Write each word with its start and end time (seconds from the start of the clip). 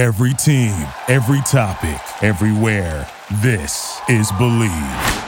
Every 0.00 0.32
team, 0.32 0.88
every 1.08 1.42
topic, 1.42 2.00
everywhere. 2.24 3.06
This 3.42 4.00
is 4.08 4.32
Bleav. 4.32 5.26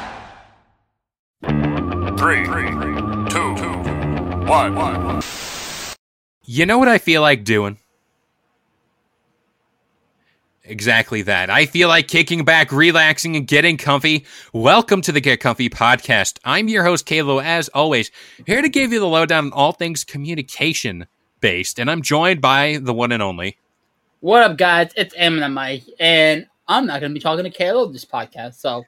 Three, 2.19 2.47
two, 3.29 3.53
one. 4.49 5.21
You 6.47 6.65
know 6.65 6.79
what 6.79 6.89
I 6.89 6.97
feel 6.97 7.21
like 7.21 7.45
doing? 7.45 7.77
Exactly 10.65 11.21
that. 11.21 11.51
I 11.51 11.67
feel 11.67 11.89
like 11.89 12.09
kicking 12.09 12.43
back, 12.47 12.73
relaxing, 12.73 13.37
and 13.37 13.47
getting 13.47 13.77
comfy. 13.77 14.25
Welcome 14.55 15.03
to 15.03 15.13
the 15.13 15.21
Get 15.21 15.41
Comfy 15.41 15.69
podcast. 15.69 16.39
I'm 16.47 16.69
your 16.69 16.85
host, 16.85 17.05
Kalo, 17.05 17.41
as 17.41 17.69
always, 17.75 18.11
here 18.47 18.63
to 18.63 18.71
give 18.71 18.91
you 18.91 19.01
the 19.01 19.07
lowdown 19.07 19.49
on 19.49 19.53
all 19.53 19.73
things 19.73 20.03
communication 20.03 21.09
based, 21.43 21.79
and 21.79 21.91
I'm 21.91 22.01
joined 22.01 22.41
by 22.41 22.79
the 22.81 22.95
one 22.95 23.13
and 23.13 23.23
only. 23.23 23.59
What 24.23 24.45
up, 24.45 24.57
guys? 24.57 24.93
It's 24.97 25.17
Eminem 25.17 25.53
Mike, 25.53 25.83
and 25.99 26.47
I'm 26.69 26.87
not 26.87 27.01
going 27.01 27.11
to 27.11 27.15
be 27.15 27.19
talking 27.21 27.43
to 27.43 27.51
Kalo 27.51 27.87
this 27.87 28.05
podcast, 28.05 28.55
so 28.55 28.85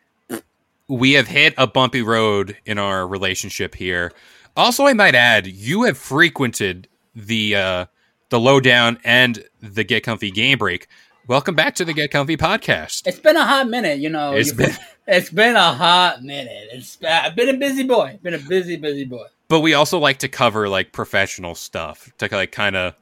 We 0.86 1.14
have 1.14 1.26
hit 1.26 1.54
a 1.58 1.66
bumpy 1.66 2.02
road 2.02 2.56
in 2.64 2.78
our 2.78 3.04
relationship 3.04 3.74
here. 3.74 4.12
Also, 4.56 4.86
I 4.86 4.92
might 4.92 5.16
add, 5.16 5.48
you 5.48 5.82
have 5.82 5.98
frequented 5.98 6.86
the 7.16 7.56
uh, 7.56 7.86
the 8.28 8.38
lowdown 8.38 8.98
and 9.02 9.42
the 9.60 9.82
Get 9.82 10.04
Comfy 10.04 10.30
game 10.30 10.56
break. 10.58 10.86
Welcome 11.26 11.56
back 11.56 11.74
to 11.76 11.84
the 11.84 11.92
Get 11.94 12.12
Comfy 12.12 12.36
podcast. 12.36 13.02
it's 13.04 13.18
been 13.18 13.36
a 13.36 13.44
hot 13.44 13.68
minute, 13.68 13.98
you 13.98 14.10
know. 14.10 14.34
It's 14.34 14.52
been- 14.52 14.76
it's 15.08 15.30
been 15.30 15.56
a 15.56 15.72
hot 15.74 16.22
minute. 16.22 16.68
It's 16.72 16.96
I've 17.02 17.34
been 17.34 17.48
a 17.48 17.58
busy 17.58 17.82
boy. 17.82 18.20
Been 18.22 18.34
a 18.34 18.38
busy, 18.38 18.76
busy 18.76 19.04
boy. 19.04 19.26
but 19.48 19.60
we 19.60 19.74
also 19.74 19.98
like 19.98 20.18
to 20.18 20.28
cover 20.28 20.68
like 20.68 20.92
professional 20.92 21.56
stuff 21.56 22.12
to 22.18 22.28
like 22.30 22.52
kind 22.52 22.76
of 22.76 22.94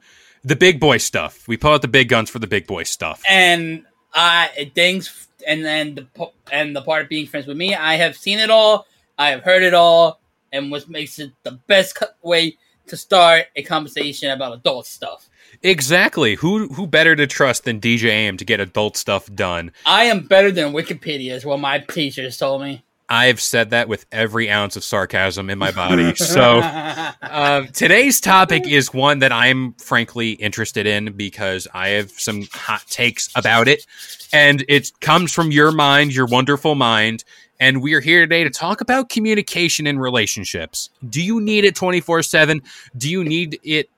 the 0.43 0.55
big 0.55 0.79
boy 0.79 0.97
stuff. 0.97 1.47
We 1.47 1.57
pull 1.57 1.73
out 1.73 1.81
the 1.81 1.87
big 1.87 2.09
guns 2.09 2.29
for 2.29 2.39
the 2.39 2.47
big 2.47 2.67
boy 2.67 2.83
stuff. 2.83 3.21
And 3.29 3.85
I 4.13 4.71
things, 4.75 5.27
and 5.47 5.63
then 5.63 5.95
the 5.95 6.31
and 6.51 6.75
the 6.75 6.81
part 6.81 7.03
of 7.03 7.09
being 7.09 7.27
friends 7.27 7.47
with 7.47 7.57
me, 7.57 7.75
I 7.75 7.95
have 7.95 8.15
seen 8.17 8.39
it 8.39 8.49
all. 8.49 8.85
I 9.17 9.29
have 9.29 9.41
heard 9.41 9.63
it 9.63 9.73
all, 9.73 10.19
and 10.51 10.71
what 10.71 10.87
makes 10.89 11.19
it 11.19 11.31
the 11.43 11.59
best 11.67 11.97
way 12.21 12.57
to 12.87 12.97
start 12.97 13.45
a 13.55 13.63
conversation 13.63 14.29
about 14.31 14.53
adult 14.53 14.85
stuff. 14.85 15.29
Exactly. 15.61 16.35
Who 16.35 16.67
who 16.69 16.87
better 16.87 17.15
to 17.15 17.27
trust 17.27 17.63
than 17.63 17.79
DJ 17.79 18.09
AIM 18.09 18.37
to 18.37 18.45
get 18.45 18.59
adult 18.59 18.97
stuff 18.97 19.31
done? 19.33 19.71
I 19.85 20.05
am 20.05 20.27
better 20.27 20.51
than 20.51 20.73
Wikipedia, 20.73 21.31
is 21.31 21.45
what 21.45 21.59
my 21.59 21.79
teachers 21.79 22.37
told 22.37 22.61
me. 22.61 22.83
I've 23.09 23.41
said 23.41 23.71
that 23.71 23.87
with 23.87 24.05
every 24.11 24.49
ounce 24.49 24.75
of 24.75 24.83
sarcasm 24.83 25.49
in 25.49 25.57
my 25.57 25.71
body. 25.75 26.15
So 26.15 26.59
uh, 26.59 27.65
today's 27.73 28.19
topic 28.19 28.67
is 28.67 28.93
one 28.93 29.19
that 29.19 29.31
I'm 29.31 29.73
frankly 29.73 30.31
interested 30.31 30.87
in 30.87 31.13
because 31.13 31.67
I 31.73 31.89
have 31.89 32.11
some 32.11 32.47
hot 32.51 32.85
takes 32.87 33.29
about 33.35 33.67
it, 33.67 33.85
and 34.31 34.63
it 34.67 34.91
comes 35.01 35.31
from 35.33 35.51
your 35.51 35.71
mind, 35.71 36.15
your 36.15 36.25
wonderful 36.25 36.75
mind. 36.75 37.23
And 37.59 37.81
we 37.81 37.93
are 37.93 38.01
here 38.01 38.21
today 38.21 38.43
to 38.43 38.49
talk 38.49 38.81
about 38.81 39.09
communication 39.09 39.87
in 39.87 39.99
relationships. 39.99 40.89
Do 41.07 41.21
you 41.21 41.39
need 41.39 41.65
it 41.65 41.75
24 41.75 42.23
7? 42.23 42.61
Do 42.97 43.09
you 43.09 43.23
need 43.23 43.59
it 43.63 43.89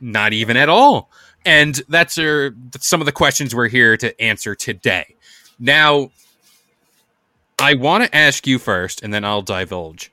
not 0.00 0.32
even 0.32 0.56
at 0.56 0.68
all? 0.68 1.10
And 1.44 1.80
that's, 1.88 2.18
uh, 2.18 2.50
that's 2.70 2.86
some 2.86 3.00
of 3.00 3.06
the 3.06 3.12
questions 3.12 3.54
we're 3.54 3.68
here 3.68 3.96
to 3.96 4.20
answer 4.20 4.54
today. 4.54 5.14
Now, 5.58 6.10
I 7.60 7.74
want 7.74 8.04
to 8.04 8.16
ask 8.16 8.46
you 8.46 8.58
first, 8.58 9.02
and 9.02 9.12
then 9.12 9.24
I'll 9.24 9.42
divulge. 9.42 10.12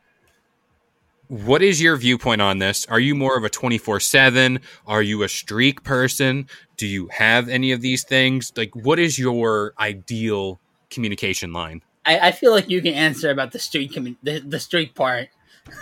What 1.27 1.61
is 1.61 1.81
your 1.81 1.95
viewpoint 1.95 2.41
on 2.41 2.59
this? 2.59 2.85
Are 2.87 2.99
you 2.99 3.15
more 3.15 3.37
of 3.37 3.43
a 3.43 3.49
24 3.49 3.99
7? 3.99 4.59
Are 4.87 5.01
you 5.01 5.23
a 5.23 5.29
streak 5.29 5.83
person? 5.83 6.47
Do 6.77 6.87
you 6.87 7.07
have 7.11 7.47
any 7.49 7.71
of 7.71 7.81
these 7.81 8.03
things? 8.03 8.51
Like, 8.55 8.75
what 8.75 8.99
is 8.99 9.17
your 9.17 9.73
ideal 9.79 10.59
communication 10.89 11.53
line? 11.53 11.81
I, 12.05 12.19
I 12.19 12.31
feel 12.31 12.51
like 12.51 12.69
you 12.69 12.81
can 12.81 12.93
answer 12.93 13.29
about 13.29 13.51
the 13.51 13.59
street 13.59 13.91
commu- 13.91 14.17
the, 14.21 14.39
the 14.39 14.59
street 14.59 14.93
part. 14.93 15.29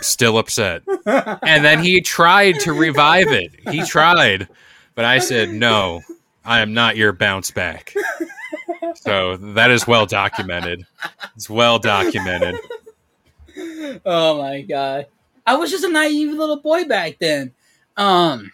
Still 0.00 0.38
upset. 0.38 0.82
and 1.06 1.64
then 1.64 1.82
he 1.82 2.00
tried 2.00 2.60
to 2.60 2.72
revive 2.72 3.28
it. 3.28 3.52
He 3.70 3.82
tried, 3.82 4.48
but 4.94 5.04
I 5.04 5.18
said, 5.18 5.50
no, 5.50 6.00
I 6.44 6.60
am 6.60 6.72
not 6.72 6.96
your 6.96 7.12
bounce 7.12 7.50
back. 7.50 7.94
So 8.96 9.36
that 9.36 9.70
is 9.70 9.86
well 9.86 10.06
documented. 10.06 10.86
It's 11.36 11.50
well 11.50 11.78
documented. 11.78 12.56
Oh 14.04 14.38
my 14.40 14.62
god. 14.62 15.06
I 15.46 15.56
was 15.56 15.70
just 15.70 15.84
a 15.84 15.88
naive 15.90 16.32
little 16.32 16.60
boy 16.60 16.84
back 16.84 17.18
then. 17.20 17.52
Um 17.96 18.50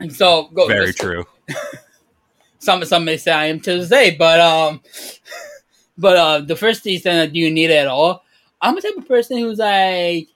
and 0.00 0.14
so 0.14 0.48
go 0.54 0.66
Very 0.66 0.86
just- 0.86 0.98
true. 1.00 1.24
Some 2.58 2.84
some 2.86 3.04
may 3.04 3.18
say 3.18 3.30
I 3.32 3.46
am 3.46 3.60
to 3.60 3.78
this 3.78 3.88
day, 3.90 4.16
but 4.16 4.40
um 4.40 4.80
but 5.98 6.16
uh 6.16 6.40
the 6.40 6.56
first 6.56 6.82
thing 6.82 7.00
that 7.04 7.32
do 7.32 7.38
you 7.38 7.50
need 7.50 7.70
it 7.70 7.74
at 7.76 7.88
all? 7.88 8.24
I'm 8.62 8.74
the 8.74 8.80
type 8.80 8.96
of 8.96 9.06
person 9.06 9.38
who's 9.38 9.58
like 9.58 10.28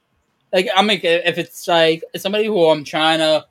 like 0.53 0.69
I'm 0.77 0.87
like 0.87 1.05
if 1.05 1.39
it's 1.39 1.67
like 1.67 2.03
somebody 2.17 2.47
who 2.47 2.69
I'm 2.69 2.85
trying 2.85 3.21
to 3.21 3.47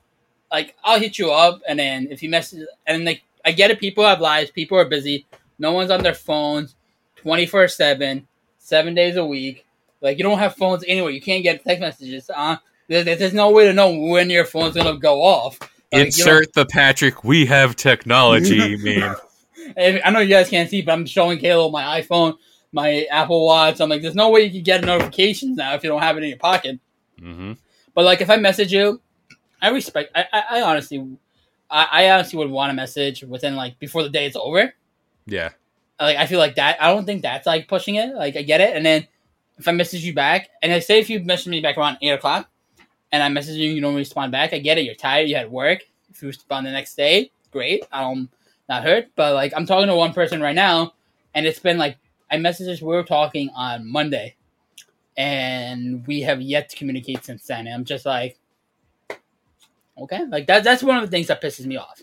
like 0.52 0.76
I'll 0.84 1.00
hit 1.00 1.18
you 1.18 1.30
up 1.32 1.60
and 1.68 1.78
then 1.78 2.08
if 2.10 2.22
you 2.22 2.30
message 2.30 2.66
and 2.86 3.04
like 3.04 3.22
I 3.48 3.52
get 3.52 3.70
it 3.70 3.80
people 3.80 4.04
have 4.04 4.20
lives, 4.20 4.50
people 4.50 4.76
are 4.76 4.84
busy, 4.84 5.26
no 5.58 5.72
one's 5.72 5.90
on 5.90 6.02
their 6.02 6.12
phones 6.12 6.76
24 7.16 7.68
7, 7.68 8.28
seven 8.58 8.94
days 8.94 9.16
a 9.16 9.24
week. 9.24 9.64
Like 10.02 10.18
you 10.18 10.22
don't 10.22 10.38
have 10.38 10.54
phones 10.54 10.84
anywhere. 10.86 11.10
You 11.10 11.22
can't 11.22 11.42
get 11.42 11.64
text 11.64 11.80
messages. 11.80 12.28
Uh, 12.28 12.58
there's, 12.88 13.06
there's 13.06 13.32
no 13.32 13.50
way 13.50 13.64
to 13.64 13.72
know 13.72 13.90
when 13.90 14.28
your 14.28 14.44
phone's 14.44 14.74
gonna 14.74 14.98
go 14.98 15.22
off. 15.22 15.58
Like, 15.90 16.08
Insert 16.08 16.52
the 16.52 16.66
Patrick, 16.66 17.24
we 17.24 17.46
have 17.46 17.74
technology 17.74 18.76
meme. 18.82 19.16
I 19.78 20.10
know 20.10 20.20
you 20.20 20.28
guys 20.28 20.50
can't 20.50 20.68
see, 20.68 20.82
but 20.82 20.92
I'm 20.92 21.06
showing 21.06 21.38
Caleb 21.38 21.72
my 21.72 22.02
iPhone, 22.02 22.36
my 22.70 23.06
Apple 23.10 23.46
Watch. 23.46 23.80
I'm 23.80 23.88
like, 23.88 24.02
there's 24.02 24.14
no 24.14 24.28
way 24.28 24.42
you 24.42 24.50
can 24.50 24.62
get 24.62 24.84
notifications 24.84 25.56
now 25.56 25.74
if 25.74 25.82
you 25.82 25.88
don't 25.88 26.02
have 26.02 26.18
it 26.18 26.22
in 26.22 26.28
your 26.28 26.38
pocket. 26.38 26.80
hmm 27.18 27.52
But 27.94 28.04
like, 28.04 28.20
if 28.20 28.28
I 28.28 28.36
message 28.36 28.74
you, 28.74 29.00
I 29.62 29.70
respect. 29.70 30.12
I, 30.14 30.26
I, 30.30 30.42
I 30.50 30.62
honestly, 30.62 31.16
I, 31.70 31.88
I 31.90 32.10
honestly 32.10 32.38
would 32.38 32.50
want 32.50 32.70
a 32.70 32.74
message 32.74 33.22
within 33.22 33.56
like 33.56 33.78
before 33.78 34.02
the 34.02 34.10
day 34.10 34.26
is 34.26 34.36
over. 34.36 34.72
Yeah. 35.26 35.50
Like, 36.00 36.16
I 36.16 36.26
feel 36.26 36.38
like 36.38 36.54
that. 36.54 36.80
I 36.80 36.94
don't 36.94 37.04
think 37.04 37.22
that's 37.22 37.46
like 37.46 37.68
pushing 37.68 37.96
it. 37.96 38.14
Like, 38.14 38.36
I 38.36 38.42
get 38.42 38.60
it. 38.60 38.76
And 38.76 38.86
then 38.86 39.06
if 39.58 39.66
I 39.66 39.72
message 39.72 40.04
you 40.04 40.14
back, 40.14 40.48
and 40.62 40.72
I 40.72 40.78
say 40.78 41.00
if 41.00 41.10
you 41.10 41.20
message 41.20 41.48
me 41.48 41.60
back 41.60 41.76
around 41.76 41.98
eight 42.00 42.10
o'clock, 42.10 42.48
and 43.10 43.22
I 43.22 43.28
message 43.28 43.56
you, 43.56 43.70
you 43.70 43.80
don't 43.80 43.96
respond 43.96 44.32
back. 44.32 44.52
I 44.52 44.58
get 44.58 44.78
it. 44.78 44.84
You're 44.84 44.94
tired. 44.94 45.28
You 45.28 45.36
had 45.36 45.50
work. 45.50 45.80
If 46.10 46.22
you 46.22 46.28
respond 46.28 46.66
the 46.66 46.70
next 46.70 46.94
day, 46.94 47.30
great. 47.50 47.84
I'm 47.90 48.28
not 48.68 48.84
hurt. 48.84 49.08
But 49.16 49.34
like, 49.34 49.52
I'm 49.56 49.66
talking 49.66 49.88
to 49.88 49.96
one 49.96 50.12
person 50.12 50.40
right 50.40 50.54
now, 50.54 50.92
and 51.34 51.46
it's 51.46 51.58
been 51.58 51.78
like 51.78 51.96
I 52.30 52.36
messaged. 52.36 52.68
Us. 52.68 52.80
We 52.80 52.88
were 52.88 53.02
talking 53.02 53.50
on 53.56 53.90
Monday, 53.90 54.36
and 55.16 56.06
we 56.06 56.20
have 56.20 56.40
yet 56.40 56.68
to 56.68 56.76
communicate 56.76 57.24
since 57.24 57.46
then. 57.46 57.66
And 57.66 57.74
I'm 57.74 57.84
just 57.84 58.06
like, 58.06 58.38
okay, 60.02 60.24
like 60.28 60.46
that. 60.46 60.64
That's 60.64 60.82
one 60.82 60.96
of 60.96 61.02
the 61.02 61.10
things 61.10 61.28
that 61.28 61.42
pisses 61.42 61.66
me 61.66 61.76
off. 61.76 62.02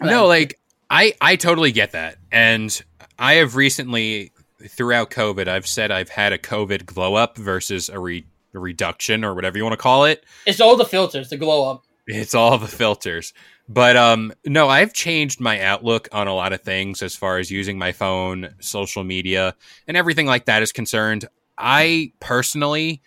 No, 0.00 0.26
like 0.26 0.60
I 0.90 1.14
I 1.20 1.36
totally 1.36 1.72
get 1.72 1.92
that. 1.92 2.16
And 2.30 2.82
I 3.18 3.34
have 3.34 3.56
recently 3.56 4.32
throughout 4.68 5.10
COVID, 5.10 5.48
I've 5.48 5.66
said 5.66 5.90
I've 5.90 6.08
had 6.08 6.32
a 6.32 6.38
COVID 6.38 6.86
glow 6.86 7.14
up 7.14 7.36
versus 7.36 7.88
a, 7.88 7.98
re, 7.98 8.24
a 8.54 8.58
reduction 8.58 9.24
or 9.24 9.34
whatever 9.34 9.58
you 9.58 9.64
want 9.64 9.74
to 9.74 9.82
call 9.82 10.04
it. 10.04 10.24
it's 10.46 10.60
all 10.60 10.76
the 10.76 10.84
filters, 10.84 11.30
the 11.30 11.36
glow 11.36 11.70
up. 11.70 11.84
It's 12.06 12.34
all 12.34 12.58
the 12.58 12.68
filters. 12.68 13.32
But 13.68 13.96
um 13.96 14.32
no, 14.44 14.68
I've 14.68 14.92
changed 14.92 15.40
my 15.40 15.60
outlook 15.60 16.08
on 16.12 16.28
a 16.28 16.34
lot 16.34 16.52
of 16.52 16.60
things 16.60 17.02
as 17.02 17.16
far 17.16 17.38
as 17.38 17.50
using 17.50 17.78
my 17.78 17.92
phone, 17.92 18.54
social 18.60 19.04
media, 19.04 19.54
and 19.88 19.96
everything 19.96 20.26
like 20.26 20.44
that 20.46 20.62
is 20.62 20.72
concerned. 20.72 21.26
I 21.56 22.12
personally 22.20 23.00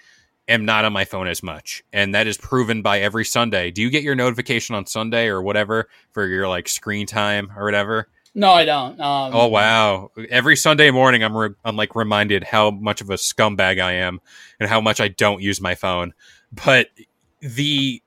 am 0.48 0.66
not 0.66 0.86
on 0.86 0.94
my 0.94 1.06
phone 1.06 1.28
as 1.28 1.44
much, 1.44 1.84
and 1.92 2.16
that 2.16 2.28
is 2.28 2.38
proven 2.38 2.82
by 2.82 3.00
every 3.00 3.26
Sunday. 3.26 3.72
Do 3.72 3.82
you 3.82 3.90
get 3.90 4.04
your 4.04 4.16
notification 4.16 4.76
on 4.76 4.86
Sunday 4.86 5.28
or 5.28 5.42
whatever 5.42 5.90
for 6.12 6.26
your 6.26 6.48
like 6.48 6.68
screen 6.68 7.06
time 7.06 7.52
or 7.56 7.66
whatever? 7.66 8.08
No, 8.34 8.52
I 8.52 8.66
don't. 8.66 9.00
Um, 9.00 9.32
Oh 9.34 9.48
wow! 9.48 10.12
Every 10.30 10.56
Sunday 10.56 10.92
morning, 10.92 11.24
I'm 11.24 11.36
re- 11.36 11.56
I'm 11.66 11.76
like 11.76 11.96
reminded 11.96 12.44
how 12.44 12.72
much 12.72 13.02
of 13.02 13.10
a 13.10 13.16
scumbag 13.16 13.82
I 13.82 13.94
am 13.94 14.20
and 14.60 14.70
how 14.70 14.80
much 14.82 15.02
I 15.02 15.08
don't 15.08 15.42
use 15.42 15.60
my 15.60 15.76
phone. 15.76 16.14
But 16.52 16.90
the 17.42 18.02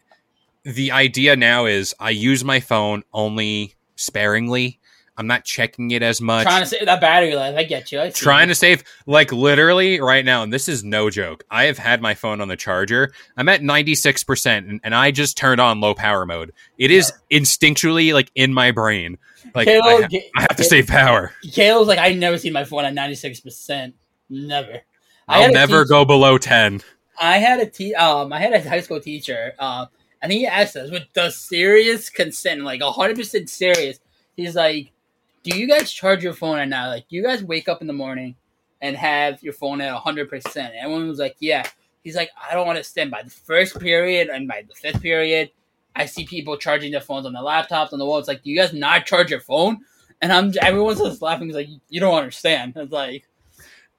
the 0.65 0.93
idea 0.93 1.37
now 1.37 1.67
is 1.67 1.95
I 1.99 2.11
use 2.11 2.45
my 2.45 2.61
phone 2.61 3.03
only 3.13 3.75
sparingly. 3.97 4.80
I'm 5.21 5.27
not 5.27 5.45
checking 5.45 5.91
it 5.91 6.03
as 6.03 6.19
much. 6.23 6.45
Trying 6.45 6.63
to 6.63 6.67
save 6.67 6.87
that 6.87 6.99
battery 6.99 7.35
life. 7.35 7.55
I 7.55 7.65
get 7.65 7.93
you. 7.93 8.01
I 8.01 8.09
Trying 8.09 8.49
you. 8.49 8.53
to 8.53 8.59
save, 8.59 8.83
like 9.05 9.31
literally 9.33 10.01
right 10.01 10.25
now, 10.25 10.43
and 10.43 10.51
this 10.51 10.67
is 10.67 10.83
no 10.83 11.11
joke. 11.11 11.45
I 11.51 11.65
have 11.65 11.77
had 11.77 12.01
my 12.01 12.15
phone 12.15 12.41
on 12.41 12.49
the 12.49 12.57
charger. 12.57 13.13
I'm 13.37 13.47
at 13.51 13.61
96%, 13.61 14.57
and, 14.57 14.81
and 14.83 14.95
I 14.95 15.11
just 15.11 15.37
turned 15.37 15.61
on 15.61 15.83
low 15.83 15.95
power 15.95 16.25
mode. 16.25 16.53
It 16.79 16.91
is 16.91 17.13
instinctually 17.31 18.15
like 18.15 18.31
in 18.35 18.55
my 18.55 18.71
brain. 18.71 19.19
Like, 19.55 19.69
I, 19.69 19.79
ha- 19.79 20.09
I 20.39 20.41
have 20.41 20.57
to 20.57 20.65
save 20.65 20.87
power. 20.87 21.35
Caleb's 21.53 21.87
like, 21.87 21.99
I 21.99 22.15
never 22.15 22.39
see 22.39 22.49
my 22.49 22.65
phone 22.65 22.87
at 22.87 22.95
ninety 22.95 23.15
six 23.15 23.41
percent. 23.41 23.97
Never. 24.31 24.81
I 25.29 25.45
I'll 25.45 25.53
never 25.53 25.85
go 25.85 26.07
below 26.07 26.39
10. 26.39 26.81
I 27.21 27.37
had 27.37 27.61
a 27.61 27.67
te- 27.67 27.95
um, 27.95 28.33
I 28.33 28.41
had 28.41 28.55
a 28.55 28.67
high 28.67 28.81
school 28.81 29.01
teacher. 29.01 29.53
Um, 29.59 29.89
and 30.23 30.33
he 30.33 30.47
asked 30.47 30.77
us 30.77 30.91
with 30.91 31.05
the 31.13 31.29
serious 31.29 32.09
consent, 32.09 32.63
like 32.63 32.81
hundred 32.83 33.17
percent 33.17 33.51
serious. 33.51 34.01
He's 34.35 34.55
like, 34.55 34.93
do 35.43 35.59
you 35.59 35.67
guys 35.67 35.91
charge 35.91 36.23
your 36.23 36.33
phone 36.33 36.59
at 36.59 36.69
night? 36.69 36.89
Like, 36.89 37.09
do 37.09 37.17
you 37.17 37.23
guys 37.23 37.43
wake 37.43 37.69
up 37.69 37.81
in 37.81 37.87
the 37.87 37.93
morning 37.93 38.37
and 38.81 38.97
have 38.97 39.43
your 39.43 39.53
phone 39.53 39.81
at 39.81 39.95
hundred 39.95 40.29
percent? 40.29 40.75
Everyone 40.81 41.09
was 41.09 41.19
like, 41.19 41.37
yeah. 41.41 41.65
He's 42.03 42.17
like, 42.17 42.31
I 42.51 42.55
don't 42.55 42.69
understand. 42.69 43.11
By 43.11 43.23
the 43.23 43.31
first 43.31 43.79
period 43.79 44.29
and 44.29 44.49
by 44.49 44.65
the 44.67 44.75
fifth 44.75 45.03
period, 45.03 45.51
I 45.95 46.07
see 46.07 46.25
people 46.25 46.57
charging 46.57 46.93
their 46.93 47.01
phones 47.01 47.27
on 47.27 47.33
their 47.33 47.43
laptops 47.43 47.93
on 47.93 47.99
the 47.99 48.07
wall. 48.07 48.19
It's 48.19 48.29
like, 48.29 48.43
do 48.43 48.51
you 48.51 48.57
guys 48.57 48.73
not 48.73 49.05
charge 49.07 49.31
your 49.31 49.41
phone? 49.41 49.79
And 50.23 50.33
I'm 50.33 50.53
everyone's 50.63 50.99
just 50.99 51.23
laughing. 51.23 51.49
He's 51.49 51.57
like, 51.57 51.69
you 51.89 52.01
don't 52.01 52.15
understand. 52.15 52.75
It's 52.77 52.93
like, 52.93 53.27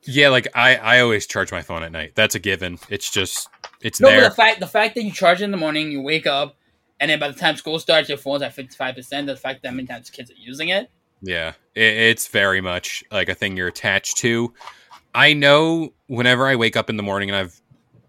Yeah, 0.03 0.29
like 0.29 0.47
I, 0.55 0.75
I 0.77 0.99
always 1.01 1.27
charge 1.27 1.51
my 1.51 1.61
phone 1.61 1.83
at 1.83 1.91
night. 1.91 2.13
That's 2.15 2.33
a 2.35 2.39
given. 2.39 2.79
It's 2.89 3.11
just 3.11 3.49
it's 3.81 3.99
no, 3.99 4.09
there. 4.09 4.21
but 4.21 4.29
the 4.29 4.35
fact 4.35 4.59
the 4.59 4.67
fact 4.67 4.95
that 4.95 5.03
you 5.03 5.11
charge 5.11 5.41
in 5.41 5.51
the 5.51 5.57
morning, 5.57 5.91
you 5.91 6.01
wake 6.01 6.25
up, 6.25 6.57
and 6.99 7.11
then 7.11 7.19
by 7.19 7.27
the 7.27 7.37
time 7.37 7.55
school 7.55 7.77
starts, 7.79 8.09
your 8.09 8.17
phone's 8.17 8.41
at 8.41 8.53
fifty 8.53 8.75
five 8.75 8.95
percent. 8.95 9.27
The 9.27 9.35
fact 9.35 9.61
that 9.63 9.73
many 9.73 9.87
times 9.87 10.09
kids 10.09 10.31
are 10.31 10.35
using 10.37 10.69
it. 10.69 10.89
Yeah, 11.21 11.53
it's 11.75 12.27
very 12.27 12.61
much 12.61 13.03
like 13.11 13.29
a 13.29 13.35
thing 13.35 13.55
you're 13.55 13.67
attached 13.67 14.17
to. 14.17 14.53
I 15.13 15.33
know 15.33 15.93
whenever 16.07 16.47
I 16.47 16.55
wake 16.55 16.75
up 16.75 16.89
in 16.89 16.97
the 16.97 17.03
morning, 17.03 17.29
and 17.29 17.35
I've 17.35 17.61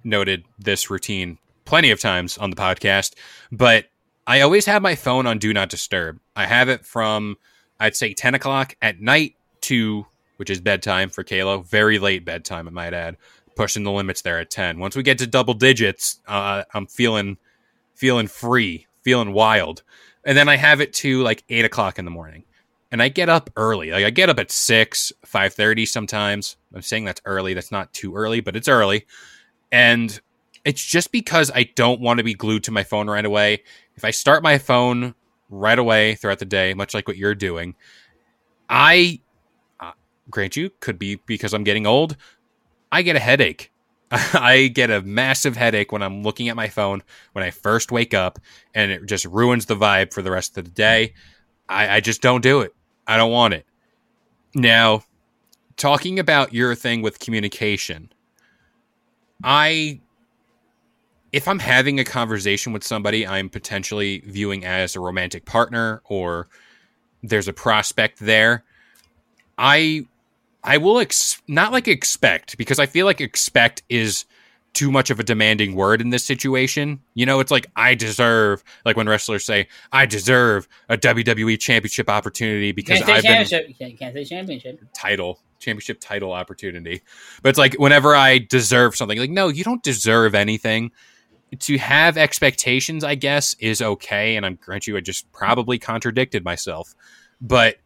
noted 0.05 0.45
this 0.59 0.91
routine 0.91 1.39
plenty 1.65 1.91
of 1.91 2.01
times 2.01 2.39
on 2.39 2.51
the 2.51 2.57
podcast, 2.57 3.15
but 3.51 3.87
I 4.27 4.41
always 4.41 4.67
have 4.67 4.83
my 4.83 4.95
phone 4.95 5.27
on 5.27 5.39
Do 5.39 5.53
Not 5.53 5.69
Disturb. 5.69 6.21
I 6.35 6.47
have 6.47 6.69
it 6.69 6.87
from, 6.87 7.37
I'd 7.79 7.97
say, 7.97 8.15
10 8.15 8.35
o'clock 8.35 8.77
at 8.81 9.01
night 9.01 9.35
to, 9.63 10.07
which 10.37 10.51
is 10.51 10.61
bedtime 10.61 11.11
for 11.11 11.23
Kayla, 11.23 11.65
very 11.67 11.99
late 11.99 12.25
bedtime, 12.25 12.67
I 12.67 12.71
might 12.71 12.95
add, 12.95 13.17
pushing 13.57 13.85
the 13.85 13.93
limits 13.93 14.23
there 14.23 14.39
at 14.39 14.51
10. 14.51 14.79
Once 14.79 14.97
we 14.97 15.03
get 15.03 15.19
to 15.19 15.27
double 15.27 15.55
digits, 15.55 16.21
uh, 16.27 16.65
I'm 16.73 16.87
feeling, 16.87 17.37
feeling 17.95 18.27
free, 18.27 18.87
feeling 19.03 19.33
wild. 19.33 19.83
And 20.25 20.39
then 20.39 20.49
I 20.49 20.57
have 20.57 20.81
it 20.81 20.93
to 20.95 21.23
like 21.23 21.45
8 21.49 21.65
o'clock 21.65 21.99
in 21.99 22.05
the 22.05 22.11
morning 22.11 22.45
and 22.93 23.03
I 23.03 23.09
get 23.09 23.31
up 23.31 23.51
early. 23.57 23.91
Like 23.91 24.05
I 24.05 24.11
get 24.11 24.29
up 24.29 24.39
at 24.39 24.53
six, 24.53 25.13
five 25.25 25.55
thirty 25.55 25.87
sometimes. 25.87 26.57
I'm 26.75 26.83
saying 26.83 27.07
that's 27.07 27.23
early. 27.25 27.55
That's 27.55 27.73
not 27.73 27.93
too 27.95 28.15
early, 28.15 28.41
but 28.41 28.55
it's 28.55 28.69
early. 28.69 29.07
And 29.73 30.21
it's 30.65 30.85
just 30.85 31.11
because 31.11 31.51
I 31.53 31.65
don't 31.75 32.01
want 32.01 32.19
to 32.19 32.25
be 32.25 32.35
glued 32.35 32.65
to 32.65 32.71
my 32.71 32.85
phone 32.85 33.09
right 33.09 33.25
away. 33.25 33.63
If 33.97 34.05
I 34.05 34.11
start 34.11 34.43
my 34.43 34.59
phone 34.59 35.15
right 35.49 35.79
away 35.79 36.15
throughout 36.15 36.39
the 36.39 36.45
day, 36.45 36.75
much 36.75 36.95
like 36.95 37.09
what 37.09 37.17
you're 37.17 37.35
doing, 37.35 37.75
I 38.69 39.21
uh, 39.81 39.93
grant 40.31 40.57
you 40.57 40.71
could 40.81 40.99
be 40.99 41.17
because 41.27 41.55
I'm 41.55 41.65
getting 41.65 41.87
old. 41.87 42.17
I 42.93 43.01
get 43.01 43.17
a 43.17 43.21
headache. 43.21 43.73
I 44.11 44.71
get 44.73 44.91
a 44.91 45.01
massive 45.01 45.57
headache 45.57 45.93
when 45.93 46.03
I'm 46.03 46.23
looking 46.23 46.51
at 46.51 46.57
my 46.57 46.69
phone 46.69 47.03
when 47.33 47.43
I 47.43 47.51
first 47.51 47.91
wake 47.91 48.13
up, 48.13 48.39
and 48.75 48.93
it 48.93 49.07
just 49.07 49.25
ruins 49.25 49.65
the 49.65 49.77
vibe 49.77 50.13
for 50.13 50.21
the 50.21 50.31
rest 50.31 50.59
of 50.59 50.65
the 50.65 50.71
day. 50.71 51.15
I, 51.71 51.97
I 51.97 52.01
just 52.01 52.21
don't 52.21 52.43
do 52.43 52.61
it. 52.61 52.75
I 53.07 53.17
don't 53.17 53.33
want 53.33 53.55
it. 53.55 53.67
Now, 54.55 55.05
talking 55.77 56.19
about 56.19 56.53
your 56.53 56.75
thing 56.75 57.03
with 57.03 57.19
communication, 57.19 58.13
I 59.43 60.01
if 61.33 61.49
I'm 61.49 61.59
having 61.59 61.99
a 61.99 62.05
conversation 62.05 62.73
with 62.73 62.85
somebody 62.85 63.27
I'm 63.27 63.49
potentially 63.49 64.23
viewing 64.27 64.65
as 64.67 64.95
a 64.95 65.01
romantic 65.01 65.47
partner 65.47 66.03
or 66.05 66.49
there's 67.23 67.49
a 67.49 67.53
prospect 67.55 68.19
there, 68.19 68.65
I 69.57 70.07
I 70.63 70.77
will 70.77 71.01
ex- 71.01 71.41
not 71.49 71.73
like 71.73 71.89
expect 71.89 72.57
because 72.59 72.79
I 72.79 72.87
feel 72.87 73.07
like 73.07 73.21
expect 73.21 73.83
is 73.89 74.27
too 74.75 74.91
much 74.91 75.11
of 75.11 75.21
a 75.21 75.23
demanding 75.23 75.75
word 75.75 76.01
in 76.01 76.11
this 76.11 76.25
situation. 76.25 77.01
You 77.15 77.27
know, 77.27 77.41
it's 77.41 77.51
like 77.51 77.67
I 77.77 77.95
deserve 77.95 78.65
like 78.85 78.97
when 78.97 79.09
wrestlers 79.09 79.45
say 79.45 79.69
I 79.93 80.07
deserve 80.07 80.67
a 80.89 80.97
WWE 80.97 81.59
championship 81.59 82.09
opportunity 82.09 82.73
because 82.73 83.01
I've 83.01 83.07
been 83.07 83.23
championship. 83.23 83.69
You 83.69 83.75
can't, 83.75 83.99
can't 83.99 84.15
say 84.15 84.25
championship. 84.25 84.81
title 84.95 85.41
championship 85.59 85.99
title 86.01 86.33
opportunity 86.33 87.03
but 87.41 87.51
it's 87.51 87.59
like 87.59 87.75
whenever 87.75 88.17
i 88.17 88.37
deserve 88.37 88.97
something 88.97 89.17
like 89.17 89.31
no 89.31 89.47
you 89.47 89.63
don't 89.63 89.85
deserve 89.85 90.35
anything 90.35 90.91
to 91.61 91.79
have 91.79 92.19
expectations 92.19 93.05
i 93.05 93.15
guess 93.15 93.55
is 93.61 93.81
okay 93.81 94.35
and 94.35 94.45
i'm 94.45 94.57
grant 94.57 94.89
you 94.89 94.97
i 94.97 95.01
just 95.01 95.31
probably 95.31 95.79
contradicted 95.79 96.45
myself 96.45 96.97
but 97.41 97.77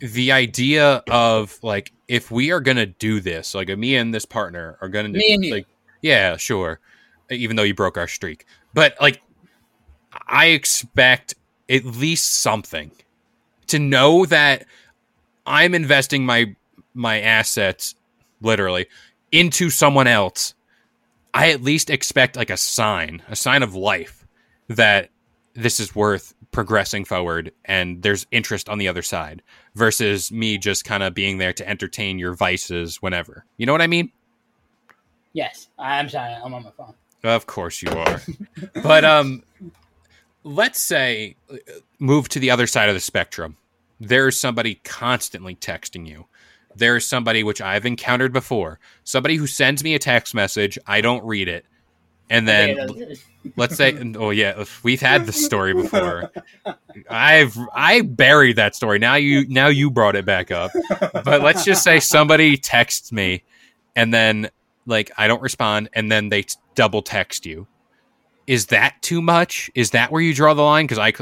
the 0.00 0.32
idea 0.32 1.02
of 1.10 1.58
like 1.62 1.92
if 2.08 2.30
we 2.30 2.50
are 2.50 2.60
gonna 2.60 2.86
do 2.86 3.20
this 3.20 3.54
like 3.54 3.68
me 3.76 3.96
and 3.96 4.14
this 4.14 4.24
partner 4.24 4.78
are 4.80 4.88
gonna 4.88 5.08
Me 5.10 5.32
and 5.34 5.44
you. 5.44 5.54
like 5.54 5.66
yeah 6.02 6.36
sure 6.36 6.80
even 7.30 7.56
though 7.56 7.62
you 7.62 7.74
broke 7.74 7.98
our 7.98 8.08
streak 8.08 8.46
but 8.74 8.94
like 9.00 9.20
i 10.26 10.46
expect 10.46 11.34
at 11.68 11.84
least 11.84 12.40
something 12.40 12.90
to 13.68 13.78
know 13.78 14.26
that 14.26 14.64
I'm 15.46 15.74
investing 15.74 16.26
my 16.26 16.54
my 16.94 17.20
assets 17.20 17.94
literally 18.40 18.86
into 19.32 19.70
someone 19.70 20.06
else. 20.06 20.54
I 21.32 21.50
at 21.50 21.62
least 21.62 21.90
expect 21.90 22.36
like 22.36 22.50
a 22.50 22.56
sign, 22.56 23.22
a 23.28 23.36
sign 23.36 23.62
of 23.62 23.74
life 23.74 24.26
that 24.68 25.10
this 25.60 25.80
is 25.80 25.94
worth 25.94 26.34
progressing 26.50 27.04
forward 27.04 27.52
and 27.64 28.02
there's 28.02 28.26
interest 28.32 28.68
on 28.68 28.78
the 28.78 28.88
other 28.88 29.02
side 29.02 29.42
versus 29.74 30.32
me 30.32 30.58
just 30.58 30.84
kind 30.84 31.02
of 31.02 31.14
being 31.14 31.38
there 31.38 31.52
to 31.52 31.68
entertain 31.68 32.18
your 32.18 32.34
vices 32.34 33.00
whenever. 33.00 33.44
You 33.56 33.66
know 33.66 33.72
what 33.72 33.82
I 33.82 33.86
mean? 33.86 34.10
Yes, 35.32 35.68
I'm 35.78 36.08
sorry. 36.08 36.32
I'm 36.34 36.52
on 36.52 36.64
my 36.64 36.70
phone. 36.76 36.94
Of 37.22 37.46
course 37.46 37.82
you 37.82 37.90
are. 37.90 38.20
but 38.82 39.04
um 39.04 39.42
let's 40.42 40.80
say 40.80 41.36
move 41.98 42.28
to 42.30 42.38
the 42.38 42.50
other 42.50 42.66
side 42.66 42.88
of 42.88 42.94
the 42.94 43.00
spectrum. 43.00 43.56
There's 44.00 44.38
somebody 44.38 44.76
constantly 44.76 45.54
texting 45.54 46.06
you. 46.08 46.26
There's 46.74 47.06
somebody 47.06 47.42
which 47.44 47.60
I've 47.60 47.84
encountered 47.84 48.32
before. 48.32 48.78
Somebody 49.04 49.36
who 49.36 49.46
sends 49.46 49.84
me 49.84 49.94
a 49.94 49.98
text 49.98 50.34
message, 50.34 50.78
I 50.86 51.00
don't 51.00 51.24
read 51.24 51.48
it. 51.48 51.66
And 52.30 52.46
then 52.46 53.16
let's 53.56 53.76
say 53.76 53.98
oh 54.16 54.30
yeah, 54.30 54.64
we've 54.82 55.00
had 55.00 55.26
this 55.26 55.44
story 55.44 55.74
before. 55.74 56.30
I've 57.10 57.58
I 57.74 58.00
buried 58.02 58.56
that 58.56 58.74
story. 58.74 58.98
Now 58.98 59.16
you 59.16 59.46
now 59.48 59.66
you 59.66 59.90
brought 59.90 60.16
it 60.16 60.24
back 60.24 60.50
up. 60.50 60.70
But 61.12 61.42
let's 61.42 61.64
just 61.64 61.82
say 61.82 62.00
somebody 62.00 62.56
texts 62.56 63.12
me 63.12 63.42
and 63.96 64.14
then 64.14 64.48
like 64.86 65.10
I 65.18 65.26
don't 65.26 65.42
respond 65.42 65.90
and 65.92 66.10
then 66.10 66.28
they 66.28 66.42
t- 66.42 66.54
double 66.74 67.02
text 67.02 67.44
you. 67.44 67.66
Is 68.46 68.66
that 68.66 69.02
too 69.02 69.20
much? 69.20 69.70
Is 69.74 69.90
that 69.90 70.10
where 70.10 70.22
you 70.22 70.32
draw 70.32 70.54
the 70.54 70.62
line 70.62 70.88
cuz 70.88 70.98
i 70.98 71.12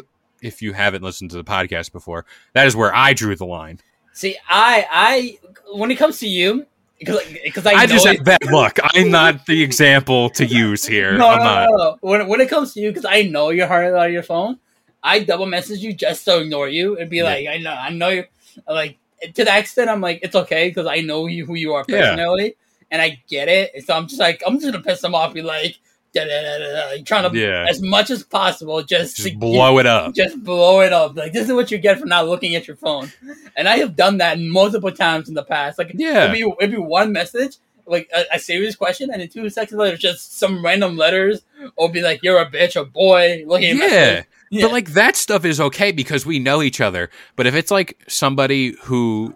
if 0.43 0.63
you 0.63 0.73
haven't 0.73 1.03
listened 1.03 1.31
to 1.31 1.37
the 1.37 1.45
podcast 1.45 1.93
before, 1.93 2.25
that 2.53 2.67
is 2.67 2.77
where 2.77 2.95
I 2.95 3.13
drew 3.13 3.35
the 3.35 3.47
line. 3.47 3.81
See, 4.13 4.37
I, 4.49 4.87
I, 4.91 5.39
when 5.75 5.91
it 5.91 5.97
comes 5.97 6.19
to 6.21 6.29
you, 6.29 6.67
because 6.99 7.67
I, 7.67 7.75
I, 7.75 7.87
just 7.87 8.07
have 8.07 8.25
bad 8.25 8.45
luck. 8.47 8.79
I'm 8.95 9.11
not 9.11 9.47
the 9.47 9.63
example 9.63 10.31
to 10.31 10.45
use 10.45 10.85
here. 10.85 11.17
no, 11.17 11.29
I'm 11.29 11.39
no, 11.39 11.45
not. 11.45 11.69
no, 11.71 11.77
no. 11.77 11.99
When, 12.01 12.27
when 12.27 12.41
it 12.41 12.49
comes 12.49 12.75
to 12.75 12.81
you, 12.81 12.91
because 12.91 13.05
I 13.05 13.23
know 13.23 13.51
you're 13.51 13.67
hard 13.69 13.95
on 13.95 14.13
your 14.13 14.23
phone, 14.25 14.59
I 15.03 15.21
double 15.21 15.47
message 15.47 15.79
you 15.81 15.93
just 15.93 16.25
to 16.25 16.41
ignore 16.41 16.69
you 16.69 16.99
and 16.99 17.09
be 17.09 17.19
Yeah. 17.19 17.25
like, 17.25 17.47
I 17.47 17.59
know, 17.59 17.73
I 17.73 17.91
know 17.91 18.09
you. 18.09 18.25
Like 18.69 18.99
to 19.35 19.45
that 19.45 19.59
extent, 19.59 19.89
I'm 19.89 20.01
like, 20.01 20.21
it's 20.23 20.35
okay 20.35 20.69
because 20.69 20.87
I 20.87 21.01
know 21.01 21.27
you 21.27 21.47
who 21.47 21.55
you 21.55 21.73
are 21.75 21.85
Yeah. 21.89 22.01
personally, 22.01 22.57
and 22.91 23.01
I 23.01 23.23
get 23.29 23.49
it. 23.49 23.87
So 23.87 23.95
I'm 23.95 24.09
just 24.09 24.21
like, 24.21 24.43
I'm 24.47 24.59
just 24.59 24.73
gonna 24.73 24.83
piss 24.83 25.01
them 25.01 25.15
off, 25.15 25.35
be 25.35 25.43
like, 25.43 25.79
da 26.15 26.25
da 26.25 26.43
da 26.43 26.59
da, 26.59 26.69
da, 26.83 26.87
like, 26.93 27.05
trying 27.05 27.31
to 27.31 27.39
Yeah. 27.39 27.67
as 27.69 27.81
much 27.83 28.11
as 28.11 28.23
possible 28.23 28.83
just, 28.83 29.17
to 29.19 29.23
Just 29.25 29.39
blow 29.39 29.79
it 29.79 29.87
up. 29.87 30.15
just 30.15 30.43
blow 30.43 30.81
it 30.81 30.93
up. 30.93 31.17
Like 31.17 31.33
this 31.33 31.47
is 31.49 31.53
what 31.53 31.71
you 31.71 31.79
get 31.79 31.99
for 32.01 32.07
not 32.07 32.27
looking 32.29 32.55
at 32.55 32.67
your 32.67 32.77
phone. 32.77 33.13
And 33.57 33.69
I 33.69 33.77
have 33.79 33.95
done 33.97 34.19
that 34.19 34.39
multiple 34.41 34.91
times 34.93 35.29
in 35.29 35.35
the 35.35 35.45
past. 35.45 35.79
Like 35.79 35.93
Yeah. 35.95 36.25
it'd 36.25 36.33
be 36.35 36.53
it'd 36.61 36.71
be 36.75 36.79
one 36.79 37.13
message, 37.13 37.57
like 37.87 38.09
a, 38.15 38.25
a 38.35 38.39
serious 38.39 38.77
question, 38.77 39.11
and 39.11 39.21
then 39.21 39.29
two 39.29 39.49
seconds 39.51 39.79
later, 39.79 39.97
just 39.97 40.39
some 40.39 40.65
random 40.65 40.97
letters, 40.97 41.43
or 41.77 41.91
be 41.91 42.03
like, 42.03 42.21
"You're 42.23 42.39
a 42.41 42.51
bitch," 42.51 42.75
or 42.81 42.85
"Boy," 42.85 43.45
looking 43.47 43.81
at 43.81 43.91
Yeah. 43.91 44.23
yeah. 44.51 44.63
But 44.63 44.73
like 44.73 44.91
that 44.95 45.17
stuff 45.17 45.45
is 45.45 45.61
okay 45.61 45.93
because 45.93 46.25
we 46.27 46.39
know 46.39 46.63
each 46.63 46.81
other. 46.81 47.11
But 47.37 47.47
if 47.47 47.55
it's 47.55 47.71
like 47.71 47.99
somebody 48.09 48.77
who 48.83 49.35